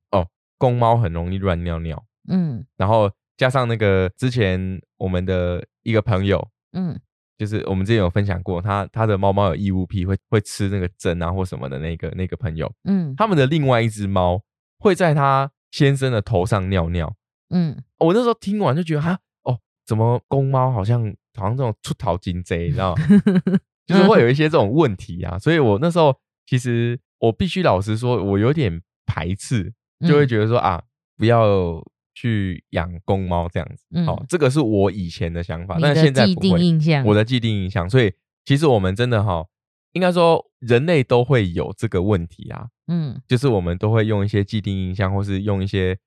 [0.57, 2.65] 公猫很容易乱尿尿，嗯。
[2.77, 6.99] 然后加上那个之前我们的一个朋友，嗯。
[7.37, 13.13] 就是我们之前有分享过，他他的猫猫有异物癖，会会吃那个针啊或什么的那个那个朋友，嗯。
[13.17, 14.41] 他们的另外一只猫
[14.79, 17.13] 会在他先生的头上尿尿。
[17.49, 17.83] 嗯。
[17.99, 23.03] 我那时候听完就觉得哈哦，怎么公猫好像好像这种出逃金贼，你知道吗？
[23.85, 30.81] 就是会有一些这种问题啊，所以我那时候其实我必须老实说，我有点排斥，就会嗯觉得说啊，
[31.17, 33.85] 不要去养公猫这样子。
[33.93, 36.59] 嗯哦，这个是我以前的想法，你但是的既定现在不会。
[36.61, 39.45] 印象，我的既定印象，所以其实我们真的哈，
[39.93, 45.97] 应该说人类都会有这个问题啊，嗯就是我们都会用一些既定印象，或是用一些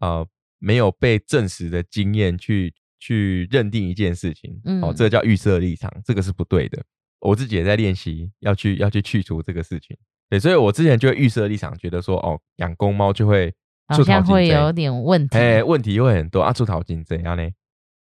[0.00, 0.26] 呃
[0.58, 6.82] 没有被证实的经验去去认定一件事情，哦，嗯这个叫预设立场，这个是不对的。
[7.20, 9.96] 我自己也在练习要去要去去除这个事情，
[10.28, 13.54] 对，所以我之前就会预设立场，觉得说哦，养公猫就会
[13.86, 15.28] 好出逃金贼像会有点问。
[15.28, 15.38] 题。
[15.38, 17.48] 哎，问题会很多啊，出逃金怎样呢？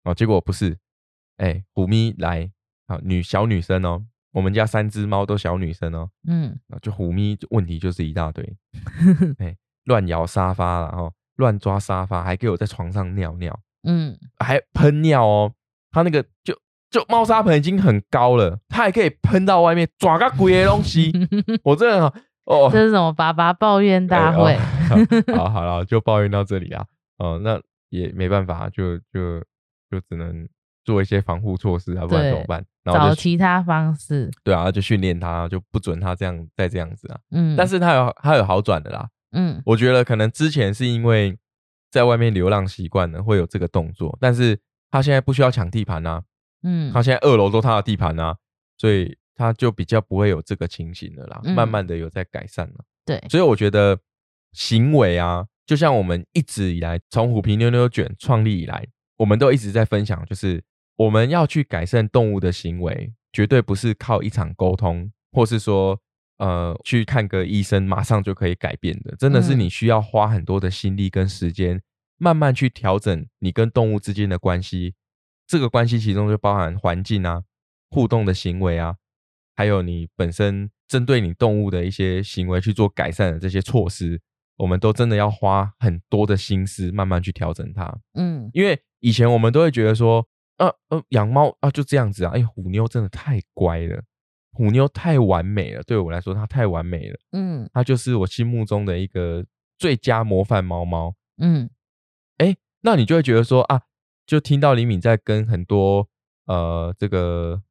[0.04, 0.78] 哦，结果不是，
[1.38, 2.50] 哎，虎咪来，
[2.88, 6.58] 好女小女生哦，我们家三只猫都小女生哦，嗯。
[6.70, 8.44] 啊，就虎咪问题就是一大堆，
[9.38, 14.18] 哎，乱摇沙发然后，乱抓沙发，还给我在床上尿尿，嗯。
[14.40, 15.54] 还喷尿哦，
[15.92, 16.58] 它那个就
[16.96, 21.12] 就猫砂盆已经很高了，它还可以喷到外面，抓个鬼的东西，
[21.62, 22.06] 我真的
[22.46, 24.54] 哦，这是什么爸爸抱怨大会？
[24.54, 24.60] 哎
[25.36, 26.86] 哦好好了，就抱怨到这里啊。
[27.18, 29.42] 哦，那也没办法，就就
[29.92, 30.48] 就只能
[30.86, 32.64] 做一些防护措施啊，不然怎么办？
[32.84, 34.32] 然后找其他方式。
[34.44, 37.20] 对啊，就训练它，就不准它这样再这样子啊。
[37.32, 41.38] 嗯，但是它有它有好转的啦，嗯我觉得可能之前是因为
[41.92, 44.58] 在外面流浪习惯了，会有这个动作，但是
[44.92, 46.22] 它现在不需要抢地盘啊，
[46.66, 48.36] 嗯他现在二楼都他的地盘啊，
[48.78, 52.84] 所以他就比较不会有这个情形了啦，嗯慢慢的有在改善了。
[53.06, 54.00] 对，所以我觉得
[54.54, 60.64] 行为啊，就像我们一直以来从虎皮妞妞卷创立以来，我们都一直在分享，就是
[60.98, 66.00] 我们要去改善动物的行为，绝对不是靠一场沟通，或是说
[66.40, 71.82] 呃去看个医生马上就可以改变的，真的是嗯你需要花很多的心力跟时间，
[72.18, 74.96] 慢慢去调整你跟动物之间的关系。
[75.48, 77.44] 这个关系其中就包含环境啊、
[77.90, 78.96] 互动的行为啊，
[79.56, 84.22] 还有你本身针对你动物的一些行为去做改善的这些措施，
[84.58, 87.96] 我们都真的要花很多的心思慢慢去调整它。
[88.14, 90.26] 嗯因为以前我们都会觉得说，
[90.58, 94.04] 呃呃，养猫啊就这样子啊，哎，虎妞真的太乖了，
[94.52, 99.46] 虎妞太完美了，对我来说它太完美了，嗯它就是我心目中的一个
[99.78, 101.14] 最佳模范猫猫。
[101.38, 101.70] 嗯
[102.38, 103.82] 哎，那你就会觉得说啊，
[104.26, 106.08] 就听到李敏在跟很多
[106.46, 107.62] 呃这个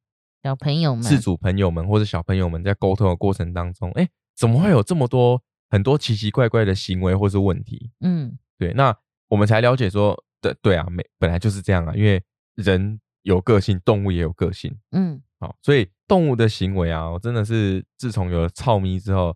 [0.43, 7.91] 小朋友们自主朋友们或者小朋友们在沟通的过程当中，哎，怎么会有这么多很多奇奇怪怪的行为或是问题？
[8.01, 8.37] 嗯。
[8.57, 8.95] 对，那
[9.27, 12.23] 我们才了解说，对对啊，每本来就是这样啊，因为
[12.55, 15.21] 人有个性，动物也有个性，嗯。
[15.37, 19.35] 好、所以动物的行为啊，我真的是自从有了草咪之后，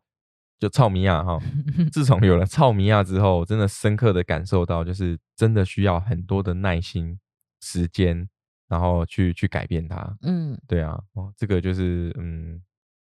[0.60, 1.40] 就臭米亚哈，
[1.92, 7.18] 自从有了臭米亚之后，我真的深刻的感受到，就是真的需要很多的耐心、
[7.62, 8.28] 时间，
[8.68, 10.18] 然后去去改变它。
[10.22, 12.62] 嗯，对啊，哦，这个就是嗯，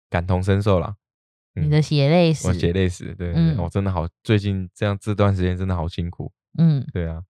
[0.09, 0.95] 感同身受啦。
[1.57, 6.31] 嗯你的血泪史，我血泪史，对我、真的好，最近这样这段时间真的好辛苦。
[6.59, 7.21] 嗯对啊，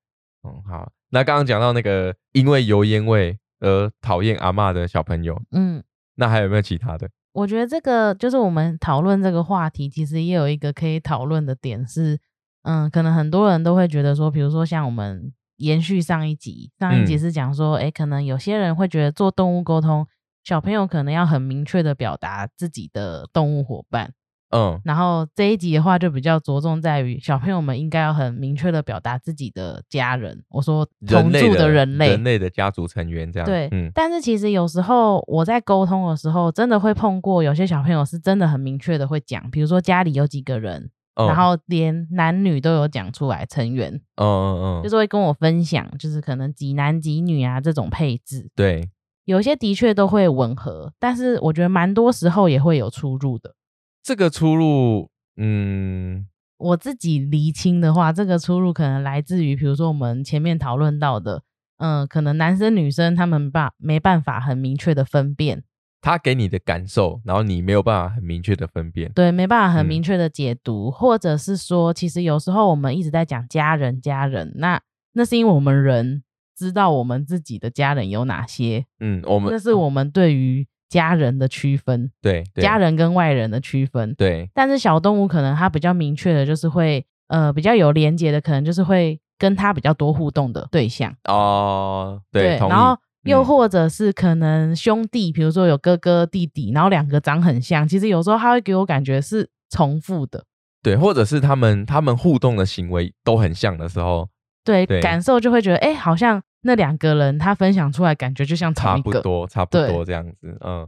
[0.42, 0.92] 嗯，好。
[1.08, 5.82] 那刚刚讲到那个因为油烟味而讨厌阿嬷的小朋友，嗯。
[6.16, 7.08] 那还有没有其他的？
[7.32, 12.18] 我觉得这个就是我们讨论这个话题，其实也有一个可以讨论的点是，
[12.62, 17.18] 嗯，可能很多人都会觉得说，比如说像我们延续上一集，上一集嗯。
[17.18, 20.06] 是讲说，哎、可能有些人会觉得做动物沟通，
[20.42, 24.12] 小朋友可能要很明确的表达自己的动物伙伴，
[24.50, 33.46] 嗯然后这一集的话就比较着重在于小朋友们应该要很明确的表达自己的家人，我说同住人类的人类，人类的家族成员这样。
[33.46, 48.90] 对，嗯但是其实有时候我在沟通的时候，真的会碰过有些小朋友是真的很明确的会讲，比如说家里有几个人，嗯然后连男女都有讲出来成员，嗯嗯嗯，就是会跟我分享，就是可能几男几女啊这种配置，对，
[49.26, 53.54] 有些的确都会吻合，但是我觉得蛮多时候也会有出入的。
[54.02, 56.26] 这个出入，嗯。
[56.58, 61.42] 我自己厘清的话，这个出入可能来自于，比如说我们前面讨论到的，
[61.78, 65.64] 嗯、可能男生女生他们把没办法很明确的分辨，
[66.02, 69.10] 他给你的感受，然后你没有办法很明确的分辨。
[69.12, 69.88] 对，没办法很嗯。
[69.88, 74.78] 明确的解读，或者是说，其实有时候我们一直在讲家人，家人，那
[75.14, 76.22] 那是因为我们人
[76.54, 82.62] 知道我们自己的家人有哪些，嗯，我们那是我们对于家人的区分，对，对。
[82.62, 84.14] 家人跟外人的区分。
[84.16, 84.50] 对。
[84.52, 91.14] 但是小动物可能它比较明确的就是会，呃，比较有连接的，可能就是会跟它比较多互动的对象。
[91.24, 93.44] 哦，对，然后又嗯。
[93.44, 100.44] 或者是可能兄弟，比如说有哥哥弟弟，然后两个长很像，其实有时候他会给我感觉是重复的，
[100.82, 104.28] 对，或者是他们他们互动的行为都很像的时候，
[104.64, 105.00] 对，对。
[105.00, 110.56] 感受就会觉得，哎，好像那两个人他分享出来感觉就像差不多，差不多这样子。
[110.60, 110.86] 嗯，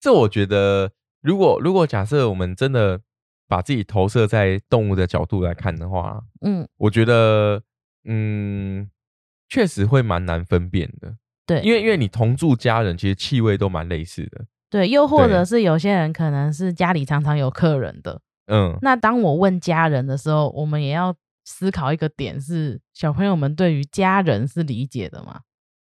[0.00, 0.90] 这我觉得，
[1.22, 3.00] 如果如果假设我们真的
[3.48, 7.62] 把自己投射在动物的角度来看的话，嗯，我觉得，
[8.04, 8.90] 嗯，
[9.48, 11.14] 确实会蛮难分辨的。
[11.46, 14.44] 对，因为因为你同住家人，其实气味都蛮类似的。
[14.70, 25.40] 对，又或者是有些人可能是家里常常有客人的，嗯，那当我问家人的时候，我们也要思考一个点是，小朋友们对于家人是理解的吗？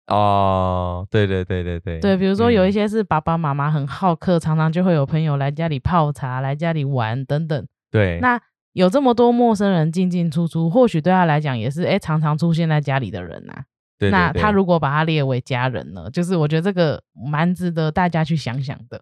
[0.08, 7.68] 哦，对对对对对，对，比如说有一嗯些是爸爸妈妈很好客，常常就会有朋友来家里泡茶、来家里玩等等。
[7.90, 8.42] 对，那
[8.74, 13.54] 有这么多陌生人进进出出，或许对他来讲也是哎常常出现在家里的人呐、
[13.98, 19.02] 对对对那他如果把他列为家人呢，就是我觉得这个蛮值得大家去想想的。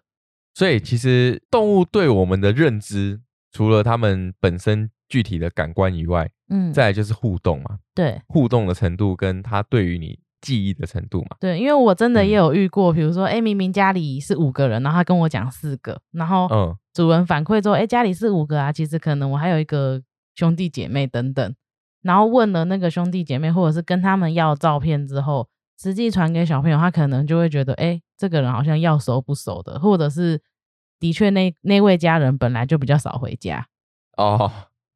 [0.54, 11.36] 所以其实动物对我们的认知，除了他们本身具体的感官以外，嗯，再来就是互动嘛，对互动的程度跟他对于你记忆的程度嘛。
[11.38, 20.00] 对，因为我真的也嗯有遇过，比如说哎明明家里是五个人，然后他跟我讲四个，然后嗯，主人反馈说，哎家里是五个啊，其实可能我还有一个
[20.34, 21.54] 兄弟姐妹等等。
[22.02, 25.46] 然后问了那个兄弟姐妹，或者是跟他们要照片之后，
[25.78, 30.40] 实际传给小朋友，他可能就会觉得，哎，这个人好像要熟不熟的，或者是
[30.98, 33.66] 的确那那位家人本来就比较少回家，
[34.16, 34.50] 哦，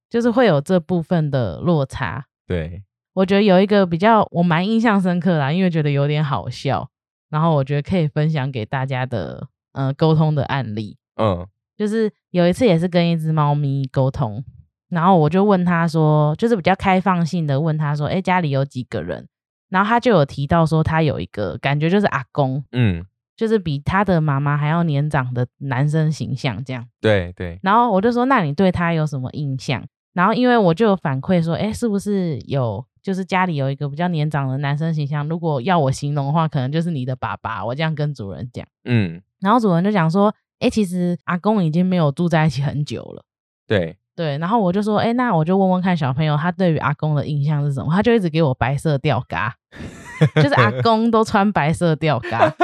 [0.09, 2.27] 就是会有这部分的落差。
[2.47, 2.83] 对，
[3.15, 6.89] 我觉得有一个比较我蛮印象深刻啦，因为觉得有点好笑，
[7.31, 10.97] 然后我觉得可以分享给大家的呃沟通的案例。
[11.21, 14.45] 嗯就是有一次也是跟一只猫咪沟通，
[14.91, 19.27] 然后我就问他说，就是比较开放性的问他说，哎，家里有几个人？
[19.71, 23.05] 然后他就有提到说，他有一个感觉就是阿公，嗯，
[23.37, 26.87] 就是比他的妈妈还要年长的男生形象这样。
[27.01, 29.85] 对对，然后我就说，那你对他有什么印象？
[30.15, 35.29] 然后因为我就有反馈说，哎，是不是有就是家里有一个比较年长的男生形象？
[35.29, 37.63] 如果要我形容的话，可能就是你的爸爸。
[37.65, 43.25] 我这样跟主人讲，嗯然后主人就讲说，哎，其实阿公已经没有住在一起很久了。
[43.67, 47.93] 对，对，然后我就说，哎，那我就问问看小朋友他对于阿公的印象是什么？
[47.93, 49.55] 他就一直给我白色吊嘎，
[50.37, 52.55] 就是阿公都穿白色吊嘎。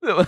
[0.00, 0.24] 怎么？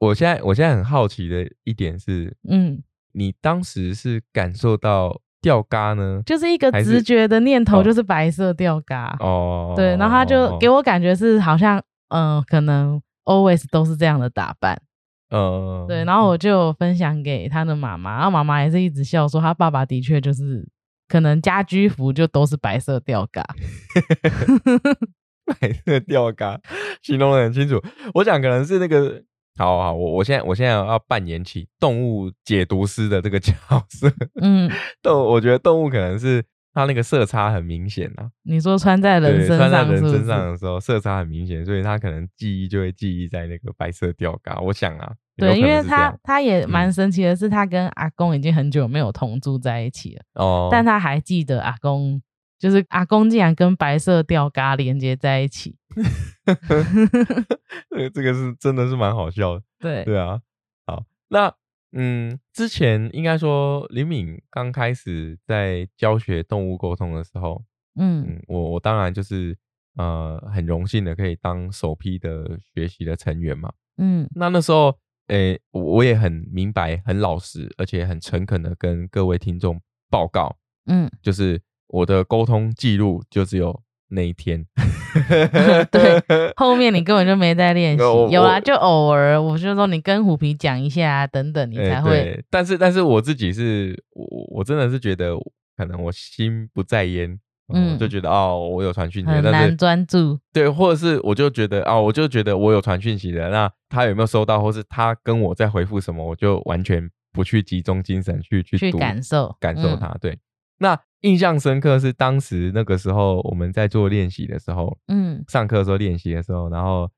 [0.00, 2.82] 我现在我现在很好奇的一点是，嗯，
[3.12, 6.22] 你当时是感受到吊嘎呢？
[6.24, 9.14] 就是一个直觉的念头，哦就是白色吊嘎。
[9.20, 14.80] 哦，对，然后他就给我，感觉是好像，嗯、可能 always 都是这样的打扮。
[15.28, 20.66] 嗯，对，然后我就分享给他的妈妈，然后妈妈也是一直笑说，他爸爸的确就是
[21.08, 23.44] 可能家居服就都是白色吊嘎。
[25.60, 26.58] 白色吊嘎，
[27.02, 27.80] 形容的很清楚。
[28.14, 29.22] 我想可能是那个，
[29.60, 33.52] 好好，我我现在我现在要扮演起动物解读师的这个角
[33.90, 34.10] 色。
[34.40, 34.70] 嗯，
[35.02, 36.42] 动，我觉得动物可能是
[36.72, 40.12] 它那个色差很明显啊，你说穿在人对，身穿在上是不是？
[40.14, 44.58] 人身上的时候色差很明显，所以它可能记忆就会记忆在那个白色吊嘎。
[44.60, 52.22] 我想啊，有对，因为他能是这样他也嗯蛮神奇的是，他跟阿公已经很久没有同住在一起了，哦，但他还记得阿公，
[52.60, 55.76] 就是阿公竟然跟白色吊嘎连接在一起。
[57.90, 59.62] 这个这个是真的是蛮好笑的。
[59.80, 60.40] 对，对啊，
[60.86, 61.52] 好，那
[61.92, 67.64] 嗯，之前应该说李敏刚开始在教学动物沟通的时候，
[67.98, 69.56] 嗯嗯，我我当然就是
[69.96, 73.72] 呃很荣幸的可以当首批的学习的成员嘛。
[73.96, 74.96] 嗯那那时候，
[75.28, 81.60] 诶、我我也很明白、很老实，而且很诚恳的跟各位听众报告，嗯，就是
[81.90, 84.66] 我的沟通记录就只有那一天。
[85.90, 86.22] 对，
[86.56, 92.10] 后面你根本就没在练习有啊，就偶尔我就说你跟虎皮讲一下啊，等等，你哎才会。
[92.10, 94.24] 对，但是但是我自己是，我
[94.58, 95.34] 我真的是觉得，
[95.76, 97.28] 可能我心不在焉，
[97.74, 100.38] 嗯，嗯就觉得哦，我有传讯息，很难专注。
[100.52, 110.16] 对，或者是我就觉得哦，我就觉得我有传讯息的，那他有没有收到，或是他跟我在回复什么，我就完全不去集中精神去去去感受嗯感受他。
[110.20, 110.38] 对，
[110.80, 115.44] 那印象深刻是当时那个时候我们在做练习的时候，嗯。
[115.46, 117.08] 上课的时候练习的时候，然后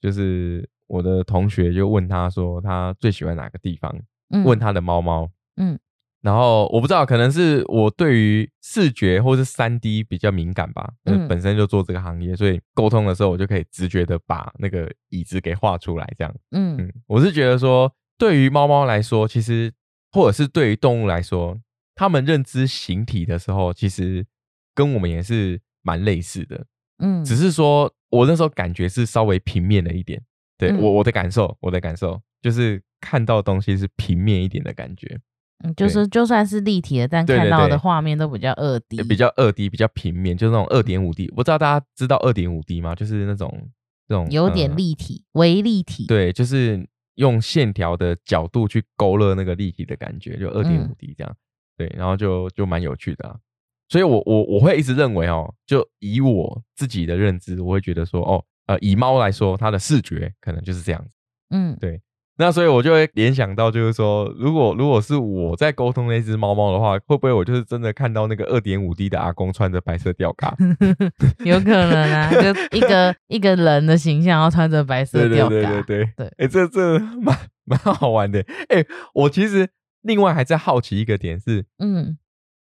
[0.00, 3.94] 就是我的同学就问他说他最喜欢哪个地方，
[4.30, 5.78] 嗯，问他的猫猫，嗯，
[6.22, 16.76] 然后我不知道，可能是我对于视觉或是三 D 比较敏感吧，嗯，本身就做这个行业，所以沟通的时候我就可以直觉的把那个椅子给画出来，这样，嗯。
[16.78, 19.70] 嗯，我是觉得说，对于猫猫来说，其实
[20.12, 21.58] 或者是对于动物来说，
[21.94, 24.26] 他们认知形体的时候，其实
[24.74, 26.66] 跟我们也是蛮类似的，
[26.98, 30.22] 嗯，只是说我那时候感觉是稍微平面了一点，
[30.56, 35.20] 对我我的感受，我的感受就是看到东西是平面一点的感觉。
[35.62, 41.28] 嗯，就是就算是立体的，但看到的画面都比较二 D，比较二 D，比较平面，就是那种二点五 D。
[41.28, 42.94] 不知道大家知道二点五 D 吗？
[42.94, 43.68] 就是那种
[44.08, 46.06] 这种有点立体、微立体。
[46.06, 51.36] 对，就是用线条的角度去勾勒那个立体的感觉，就二点五 D 这样。
[51.80, 53.40] 对，然后就就蛮有趣的。
[53.88, 61.10] 所以我我我会一直认为哦，就以我自己的认知，我会觉得说，哦，呃，以猫来说，它的视觉可能就是这样子。
[61.48, 62.02] 嗯，对。
[62.36, 70.54] 那所以，我就会联想到，就是说，如果如果是我在沟通那只猫猫的话，会不会我就是真的看到那个二点五 D 的阿公穿着白色吊嘎？
[71.44, 75.50] 有可能啊，就一个一个人的形象，然后穿着白色吊嘎。
[75.50, 76.32] 对对对对对。
[76.38, 78.42] 哎，这这蛮蛮好玩的。
[78.68, 79.68] 哎，我其实
[80.02, 82.18] 另外还在好奇一个点是，嗯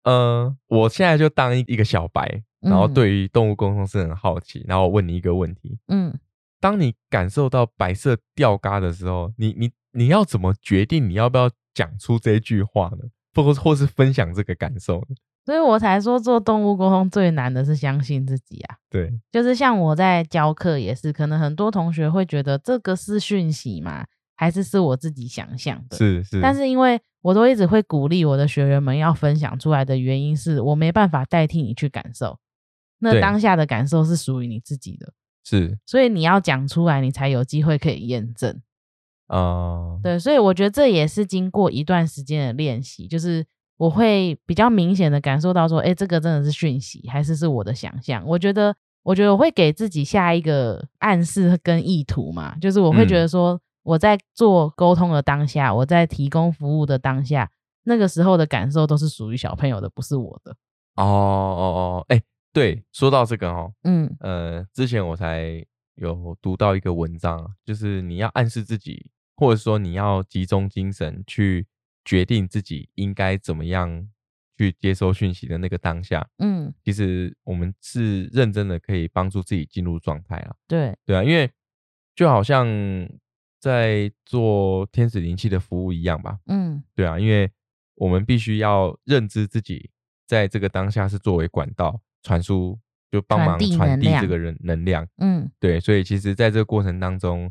[0.05, 6.19] 呃，我现在就当一一个小白，然后对于动物沟通是很好奇，然后我问你一个问题，嗯。
[6.59, 12.99] 当你感受到白色掉嘎的时候，你你你要怎么决定你要不要讲出这句话呢？
[13.35, 15.17] 或或是分享这个感受呢？
[15.45, 18.77] 所以我才说做动物沟通最难的是相信自己啊。
[18.91, 24.07] 对，就是像我在教课也是，可能很多同学会觉得这个是讯息嘛，
[24.37, 25.97] 还是是我自己想象的？
[25.97, 26.41] 是是。
[26.41, 32.39] 但是因为我都一直会鼓励我的学员们要分享出来的原因是我没办法代替你去感受，
[33.01, 35.13] 那当下的感受是属于你自己的。
[35.45, 38.61] 是，所以你要讲出来，你才有机会可以验证。
[39.29, 43.45] 哦，对，所以我觉得这也是经过一段时间的练习，就是
[43.77, 48.25] 我会比较明显的感受到说，哎，这个真的是讯息，还是是我的想象？
[48.27, 57.51] 我觉得，我觉得我会给自己下一个暗示跟意图嘛，就是我会觉得说，我在做沟通的当下，我在提供服务的当下，
[57.85, 60.53] 那个时候的感受都是属于小朋友的，不是我的。
[60.97, 62.23] 哦哦哦，哎。
[62.53, 65.63] 对，说到这个哦，嗯，呃，之前我才
[65.97, 71.67] 有读到一个文章，就是你要暗示自己，或者说你要集中精神去
[72.03, 74.09] 决定自己应该怎么样
[74.57, 80.55] 去接收讯息的那个当下，嗯，其实我们是认真的，可以帮助自己进入状态啊。
[80.67, 81.51] 对，对啊，因为
[82.15, 82.67] 就好像
[83.67, 87.51] 在做天使灵气的服务一样吧，嗯，对啊，因为
[87.97, 89.91] 我们必须要认知自己
[90.27, 92.01] 在这个当下是作为管道。
[92.23, 92.77] 传输
[93.09, 97.49] 就帮忙传递这个人能量，嗯，对，所以其实在这个过程当中，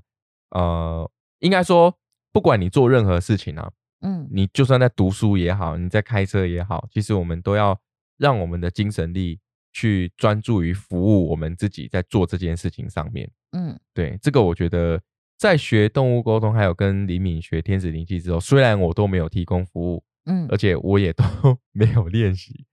[0.50, 1.10] 呃，
[1.40, 1.98] 应该说，
[2.34, 7.80] 不管你做任何事情啊，嗯，你就算在读书也好，你在开车也好，其实我们都要
[8.18, 9.40] 让我们的精神力
[9.72, 15.02] 去专注于服务我们自己在做这件事情上面，嗯，对，这个我觉得
[15.38, 21.24] 在学动物沟通，还有跟李敏学天使灵气之后，虽然我都没有提供服务，嗯，而且我也都
[21.74, 22.66] 没有练习，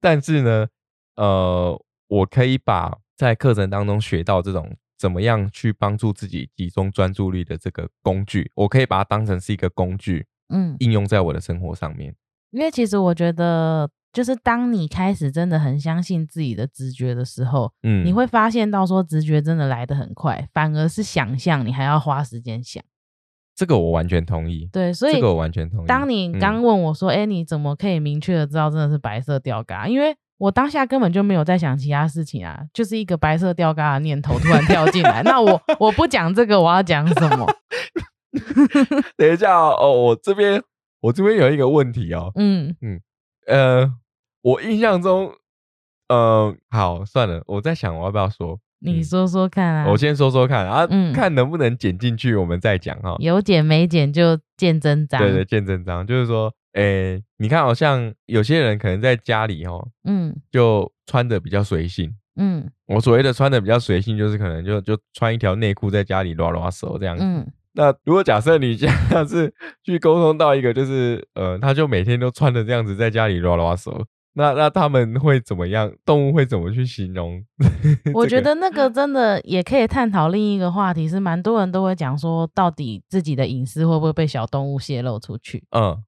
[0.00, 0.68] 但是呢。
[1.16, 12.14] 呃，我可以把在课程当中学到这种怎么样去帮助自己集中专注力的这个工具，我可以把它当成是一个工具，嗯，应用在我的生活上面。
[12.52, 22.82] 因为其实我觉得，就是当你开始真的很相信自己的直觉的时候，嗯，你会发现到说直觉真的来得很快，反而是想象你还要花时间想。
[23.54, 24.68] 这个我完全同意。
[24.72, 25.86] 对，所以这个我完全同意。
[25.86, 35.22] 当你刚问我说：“哎，你怎么可以明确的知道真的是白色吊嘎？”因为我当下根本就没有在想其他事情啊，就是一个白色吊嘎的念头突然跳进来。
[35.22, 37.46] 那我 我不讲这个，我要讲什么？
[39.18, 40.62] 等一下哦，我这边
[41.02, 42.32] 我这边有一个问题哦。
[42.36, 42.98] 嗯嗯
[43.46, 43.92] 呃，
[44.42, 45.32] 我印象中，
[46.08, 48.58] 呃，好算了，我在想我要不要说。
[48.80, 49.86] 你说说看啊。
[49.90, 53.16] 我先说说看啊，看能不能剪进去，我们再讲哈。
[53.18, 55.20] 有剪没剪就见真章。
[55.20, 56.52] 对对，见真章就是说。
[56.74, 67.24] 诶，你看，好像有些人可能在家里哦，嗯，就穿的比较随性，嗯，我所谓的穿的比较随性，就是可能就就穿一条内裤在家里拉拉手这样子。
[67.72, 69.52] 那如果假设你现在是
[69.84, 74.04] 去沟通到一个，就是呃，他就每天都穿的这样子在家里拉拉手，
[74.34, 75.92] 那那他们会怎么样？
[76.04, 77.44] 动物会怎么去形容？
[78.14, 85.64] 我觉得那个真的也可以探讨另一个话题，是蛮多人都会讲说，到底自己的隐私会不会被小动物泄露出去？
[85.70, 86.02] 嗯。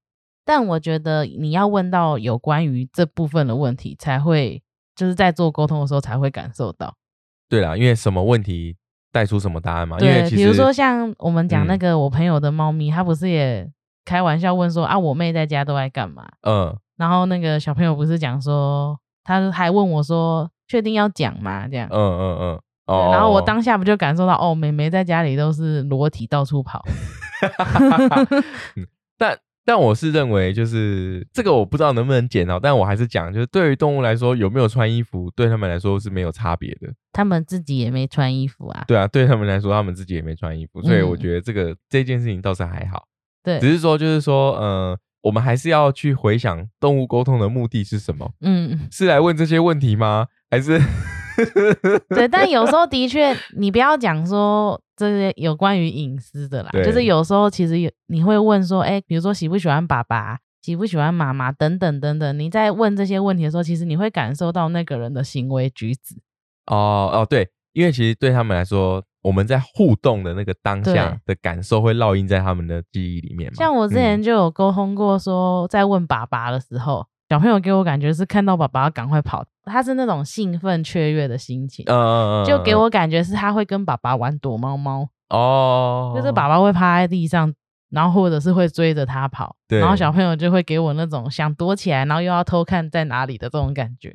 [0.45, 4.61] 但我觉得你要问到有关于这部分的问题，才会
[4.97, 6.97] 就是在做沟通的时候才会感受到。
[7.49, 8.75] 对啦，因为什么问题
[9.13, 9.99] 带出什么答案嘛。
[9.99, 13.71] 对，比如说像我们讲那个我朋友的猫咪，它不是也
[14.05, 16.27] 开玩笑问说啊，我妹在家都在干嘛？
[16.43, 21.67] 嗯然后那个小朋友不是讲说，他还问我说，确定要讲吗？
[21.69, 21.89] 这样。
[21.91, 26.85] 嗯嗯嗯，对哦，然后我当下不就感受到，哦，妹妹在家里都是裸体到处跑。
[28.77, 28.87] 嗯
[29.19, 36.93] 但但我是认为，就是这个我不知道能不能剪到，但我还是讲，就是对于动物来说，有没有穿衣服，对他们来说是没有差别的。
[37.13, 38.85] 他们自己也没穿衣服啊。
[38.89, 43.05] 对啊，对他们来说，他们自己也没穿衣服，所以嗯我觉得这个、这件事情倒是还好。
[43.45, 48.33] 对，只是说，就是说，呃，我们还是要去回想动物沟通的目的是什么？
[48.41, 50.27] 嗯，是来问这些问题吗？
[50.51, 50.81] 还是
[52.15, 66.17] 对，但有时候的确，你不要讲说这些有关于隐私的啦，就是有时候其实有你会问说，哎，比如说喜不喜欢爸爸，喜不喜欢妈妈等等等等，你在问这些问题的时候，其实你会感受到那个人的行为举止。
[66.67, 73.57] 哦哦，对，因为其实对他们来说，我们在互动的那个当下的感受会烙印在他们的记忆里面嘛。
[73.57, 81.83] 像我之前嗯就有沟通过说，在问爸爸的时候，小朋友给我感觉是看到爸爸要赶快跑，他是那种兴奋雀跃的心情。
[82.47, 87.51] 就给嗯我感觉是他会跟爸爸玩躲猫猫，哦，就是爸爸会趴在地上，
[87.89, 94.15] 然后或者是会追着他跑，对然后小朋友就会给我那种想躲起来，然后又要偷看在哪里的这种感觉。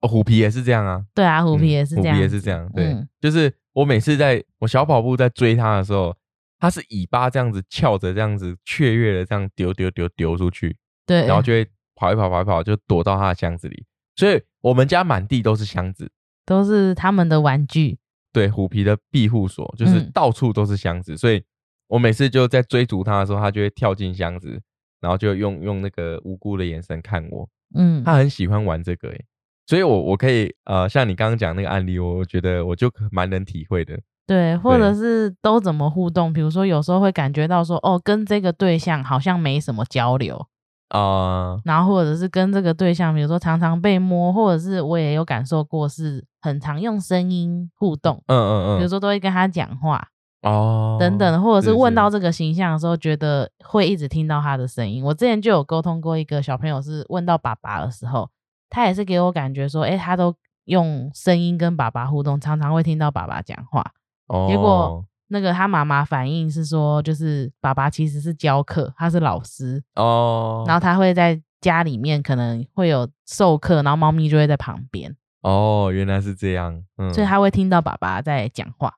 [0.00, 6.16] 哦虎皮也是这样啊，对啊，虎皮也是这样、嗯虎皮也是这样，对，嗯就是我每次在我小跑步在追他的时候，
[6.58, 13.84] 他是尾巴这样子翘着，这样子雀跃的这样丢丢丢丢出去，对，然后就会跑一跑跑一跑就躲到他的箱子里，
[14.14, 16.08] 所以我们家满地都是箱子。
[16.44, 17.98] 都是他们的玩具。
[18.32, 21.42] 对虎皮的庇护所，就是嗯到处都是箱子，所以
[21.88, 24.60] 我每次就在追逐它的时候，它就会跳进箱子，
[25.00, 27.48] 然后就用用那个无辜的眼神看我。
[27.74, 29.24] 嗯，他很喜欢玩这个诶，
[29.66, 33.98] 所以我我可以呃，像你刚刚讲那个案例，我我觉得我就蛮能体会的。
[34.26, 36.32] 对，或者是都怎么互动？
[36.32, 40.46] 比如说有时候会感觉到说，哦，跟这个对象好像没什么交流，
[40.88, 50.08] 啊、然后或者是跟这个对象，比如说常常被摸，或者是我也有感受过是很常用声音互动，嗯嗯嗯，比如说都会跟他讲话。
[50.42, 55.02] 哦等等，或者是问到这这个形象的时候，觉得会一直听到他的声音。
[55.02, 58.30] 我之前就有沟通过一个小朋友，是问到爸爸的时候，
[58.70, 60.32] 他也是给我感觉说，诶，他都
[60.66, 63.84] 用声音跟爸爸互动，常常会听到爸爸讲话。
[64.28, 78.92] 哦结果那个他妈妈反应是说，就是爸爸其实是教课，他是老师，哦，然后他会在家里面可能会有授课，然后猫咪就会在旁边，哦，原来是这样，嗯，所以他会听到爸爸在讲话。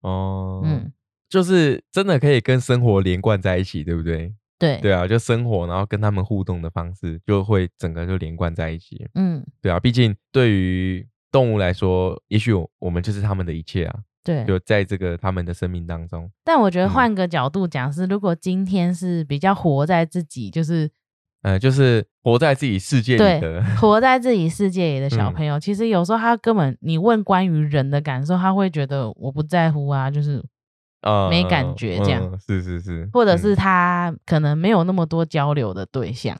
[0.00, 0.92] 哦，嗯，
[1.28, 4.34] 就是真的可以跟生活连贯在一起，对不对？
[4.58, 9.06] 对，对啊，就生活，然后跟他们互动的方式，就会整个就连贯在一起。
[9.14, 14.44] 嗯，对啊，毕竟对于动物来说，也许我我们就是他们的一切啊，对。
[14.44, 16.28] 就在这个他们的生命当中。
[16.42, 20.90] 但我觉得嗯换个角度讲是，如果今天是比较活在自己，就是
[21.42, 30.42] 呃，就是活在自己世界里的，活在自己世界里的小嗯朋友，其实有时候他根本你问关于人的感受，他会觉得我不在乎啊，就是
[31.02, 36.34] 呃没感觉这样嗯是是是，或者是嗯他可能没有那么多交流的对象，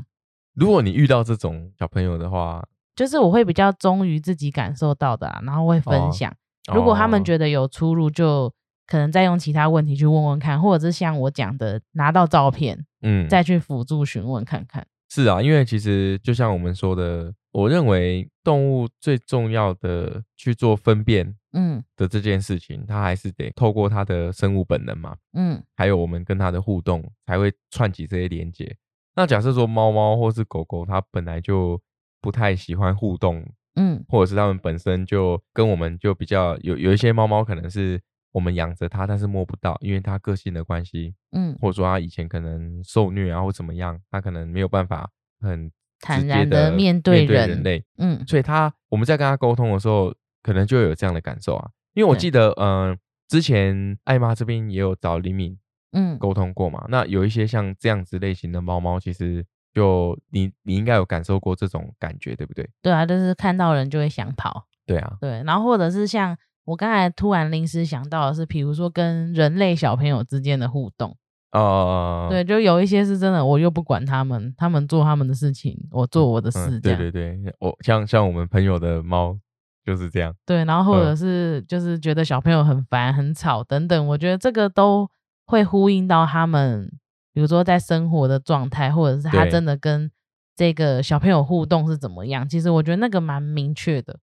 [0.55, 2.67] 如果你遇到这种小朋友的话，
[2.97, 6.35] 就是我会比较忠于自己感受到的、啊，然后会分哦享。
[6.73, 8.53] 如果他们得觉得有出入，就
[8.87, 14.87] 可能再用其他问题去问问看，或者是像我讲的，拿到照片嗯，再去辅助询问看看。
[15.11, 21.83] 是啊，因为其实就像我们说的，我认为动物最重要的去做分辨嗯。
[21.97, 25.63] 的这件事情，它还是得透过它的生物本能嘛，嗯。
[25.77, 28.77] 还有我们跟它的互动，才会串起这些连接。
[29.15, 31.81] 那假设说猫猫或是狗狗，它本来就
[32.21, 33.47] 不太喜欢互动，
[33.77, 34.05] 嗯。
[34.09, 38.01] 或者是它们本身就跟我们就比较有有一些猫猫可能是
[38.33, 45.11] 我们养着它，但是摸不到，因为它个性的关系，嗯，或者说它以前可能受虐啊或怎么样，它可能没有办法
[45.41, 45.71] 很
[46.01, 48.25] 坦然地的面对人人类，嗯。
[48.27, 51.71] 所以它我们在跟它沟通的时候，可能就有这样的感受啊。
[51.95, 52.99] 因为我记得，嗯、
[53.29, 55.57] 之前艾妈这边也有找李敏
[55.93, 56.85] 嗯，沟通过嘛。
[56.89, 62.69] 那有一些像这样子类型的猫猫，其实就你你应该有感受过这种感觉，对不对？
[62.81, 64.65] 对啊，就是看到人就会想跑。
[64.87, 71.17] 对啊，对，然后或者是像我刚才突然临时想到的是，比如说跟人类小朋友之间的互动，
[71.53, 77.11] 呃，对，就有一些是真的，我又不管他们，他们做他们的事情，我做我的事，对对。
[77.11, 79.37] 对，我像像我们朋友的猫
[79.85, 81.17] 就是这样，对，然后或者嗯。
[81.17, 85.09] 是就是觉得小朋友很烦、很吵等等，我觉得这个都
[85.47, 86.91] 会呼应到他们，
[87.35, 90.11] 比如说在生活的状态，或者是他真的跟
[90.57, 92.49] 这个小朋友互动是怎么样。
[92.49, 94.21] 其实我觉得那个蛮明确的，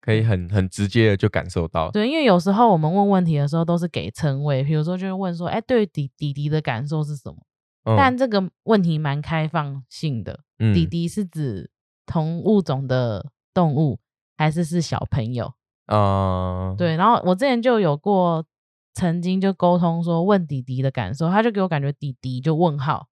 [0.00, 1.90] 可以很很直接的就感受到。
[1.90, 7.36] 对，因为有时候我们问问题的时候都是给称谓，比如说就是问说，哎，对弟弟弟的感受是什么？
[7.84, 10.40] 嗯但这个问题蛮开放性的。
[10.58, 11.70] 嗯弟弟是指
[12.06, 13.98] 同物种的动物，
[14.36, 15.52] 还是是小朋友？
[15.86, 18.44] 啊，对，然后我之前就有过，
[18.94, 23.06] 曾经就沟通说问弟弟的感受，他就给我感觉弟弟就问号，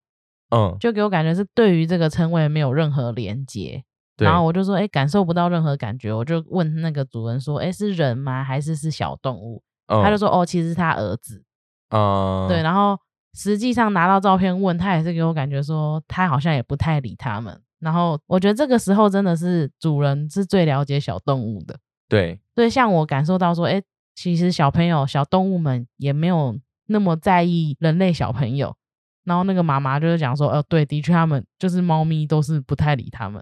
[0.50, 3.84] 嗯，就给我感觉是对于这个称谓没有任何连接。
[4.18, 8.42] 然后我就说，哎，感受不到任何感觉，我就问那个主人说，哎，是人吗？
[8.42, 9.62] 还是是小动物？
[9.86, 11.44] 他就嗯说，哦，其实是他儿子。
[11.90, 12.98] 啊，对，然后
[13.34, 17.62] 实际上拿到照片问他，也是给我感觉说他好像也不太理他们。
[17.78, 21.78] 然后我觉得这个时候真的是主人是最了解小动物的。
[22.08, 23.80] 对，对，像我感受到说，哎，
[24.20, 26.58] 其实小朋友、小动物们也没有
[26.88, 28.74] 那么在意人类小朋友。
[29.22, 33.40] 然后那个妈妈就是讲说，呃，对，的确他们就是猫咪都是不太理他们，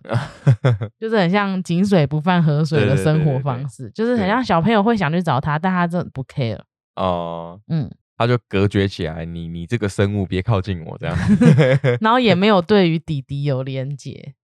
[1.01, 6.61] 就是很像井水不犯河水的生活对对对对方式，就是很像小朋友会想去找他，但他真的不 care。
[6.97, 11.17] 哦，嗯，他就隔绝起来，你你这个生物别靠近我这样。
[12.03, 14.35] 然后也没有对于弟弟有连结。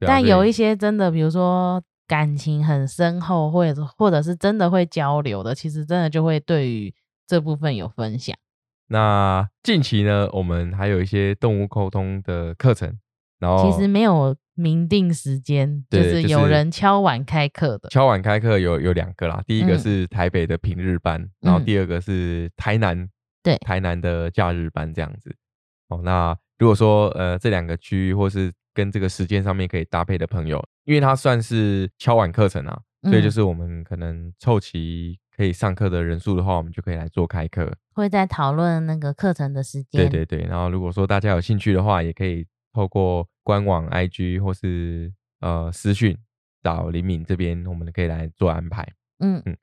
[0.00, 6.92] 啊但有一些真的，比如说感情很深厚，或者或者是真的会交流的，其实真的就会对于
[7.24, 8.36] 这部分有分享。
[8.88, 12.98] 那近期呢，我们还有一些动物沟通的课程，
[13.38, 17.88] 然后其实没有明定时间，就是是有人敲碗开课的。
[17.90, 23.08] 敲碗开课有有两个啦，第一个嗯是台北的平日班，然后嗯第二个是台南，
[23.44, 25.32] 对台南的假日班这样子。
[25.90, 37.72] 哦，那如果说呃这两个区域或是跟这个时间上面可以搭配的朋友，因为它算是敲碗课程啊，所以就嗯是我们可能凑齐可以上课的人数的话，我们就可以来做开课。
[37.94, 40.08] 会在讨论那个课程的时间。
[40.08, 46.16] 对对对，然后如果说大家有兴趣的话，也可以透过官网、IG 或是呃私讯
[46.62, 48.86] 找林敏这边，我们可以来做安排。
[49.18, 49.56] 嗯嗯，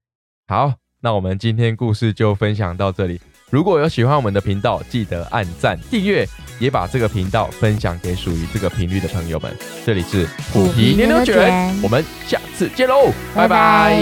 [0.47, 3.19] 好，那我们今天故事就分享到这里。
[3.49, 6.27] 如果有喜欢我们的频道，记得按赞、订阅，
[6.59, 9.49] 也把这个频道分享给属于这个频率的朋友们。
[9.85, 13.97] 这里是虎皮牛牛卷，我们下次见喽，拜拜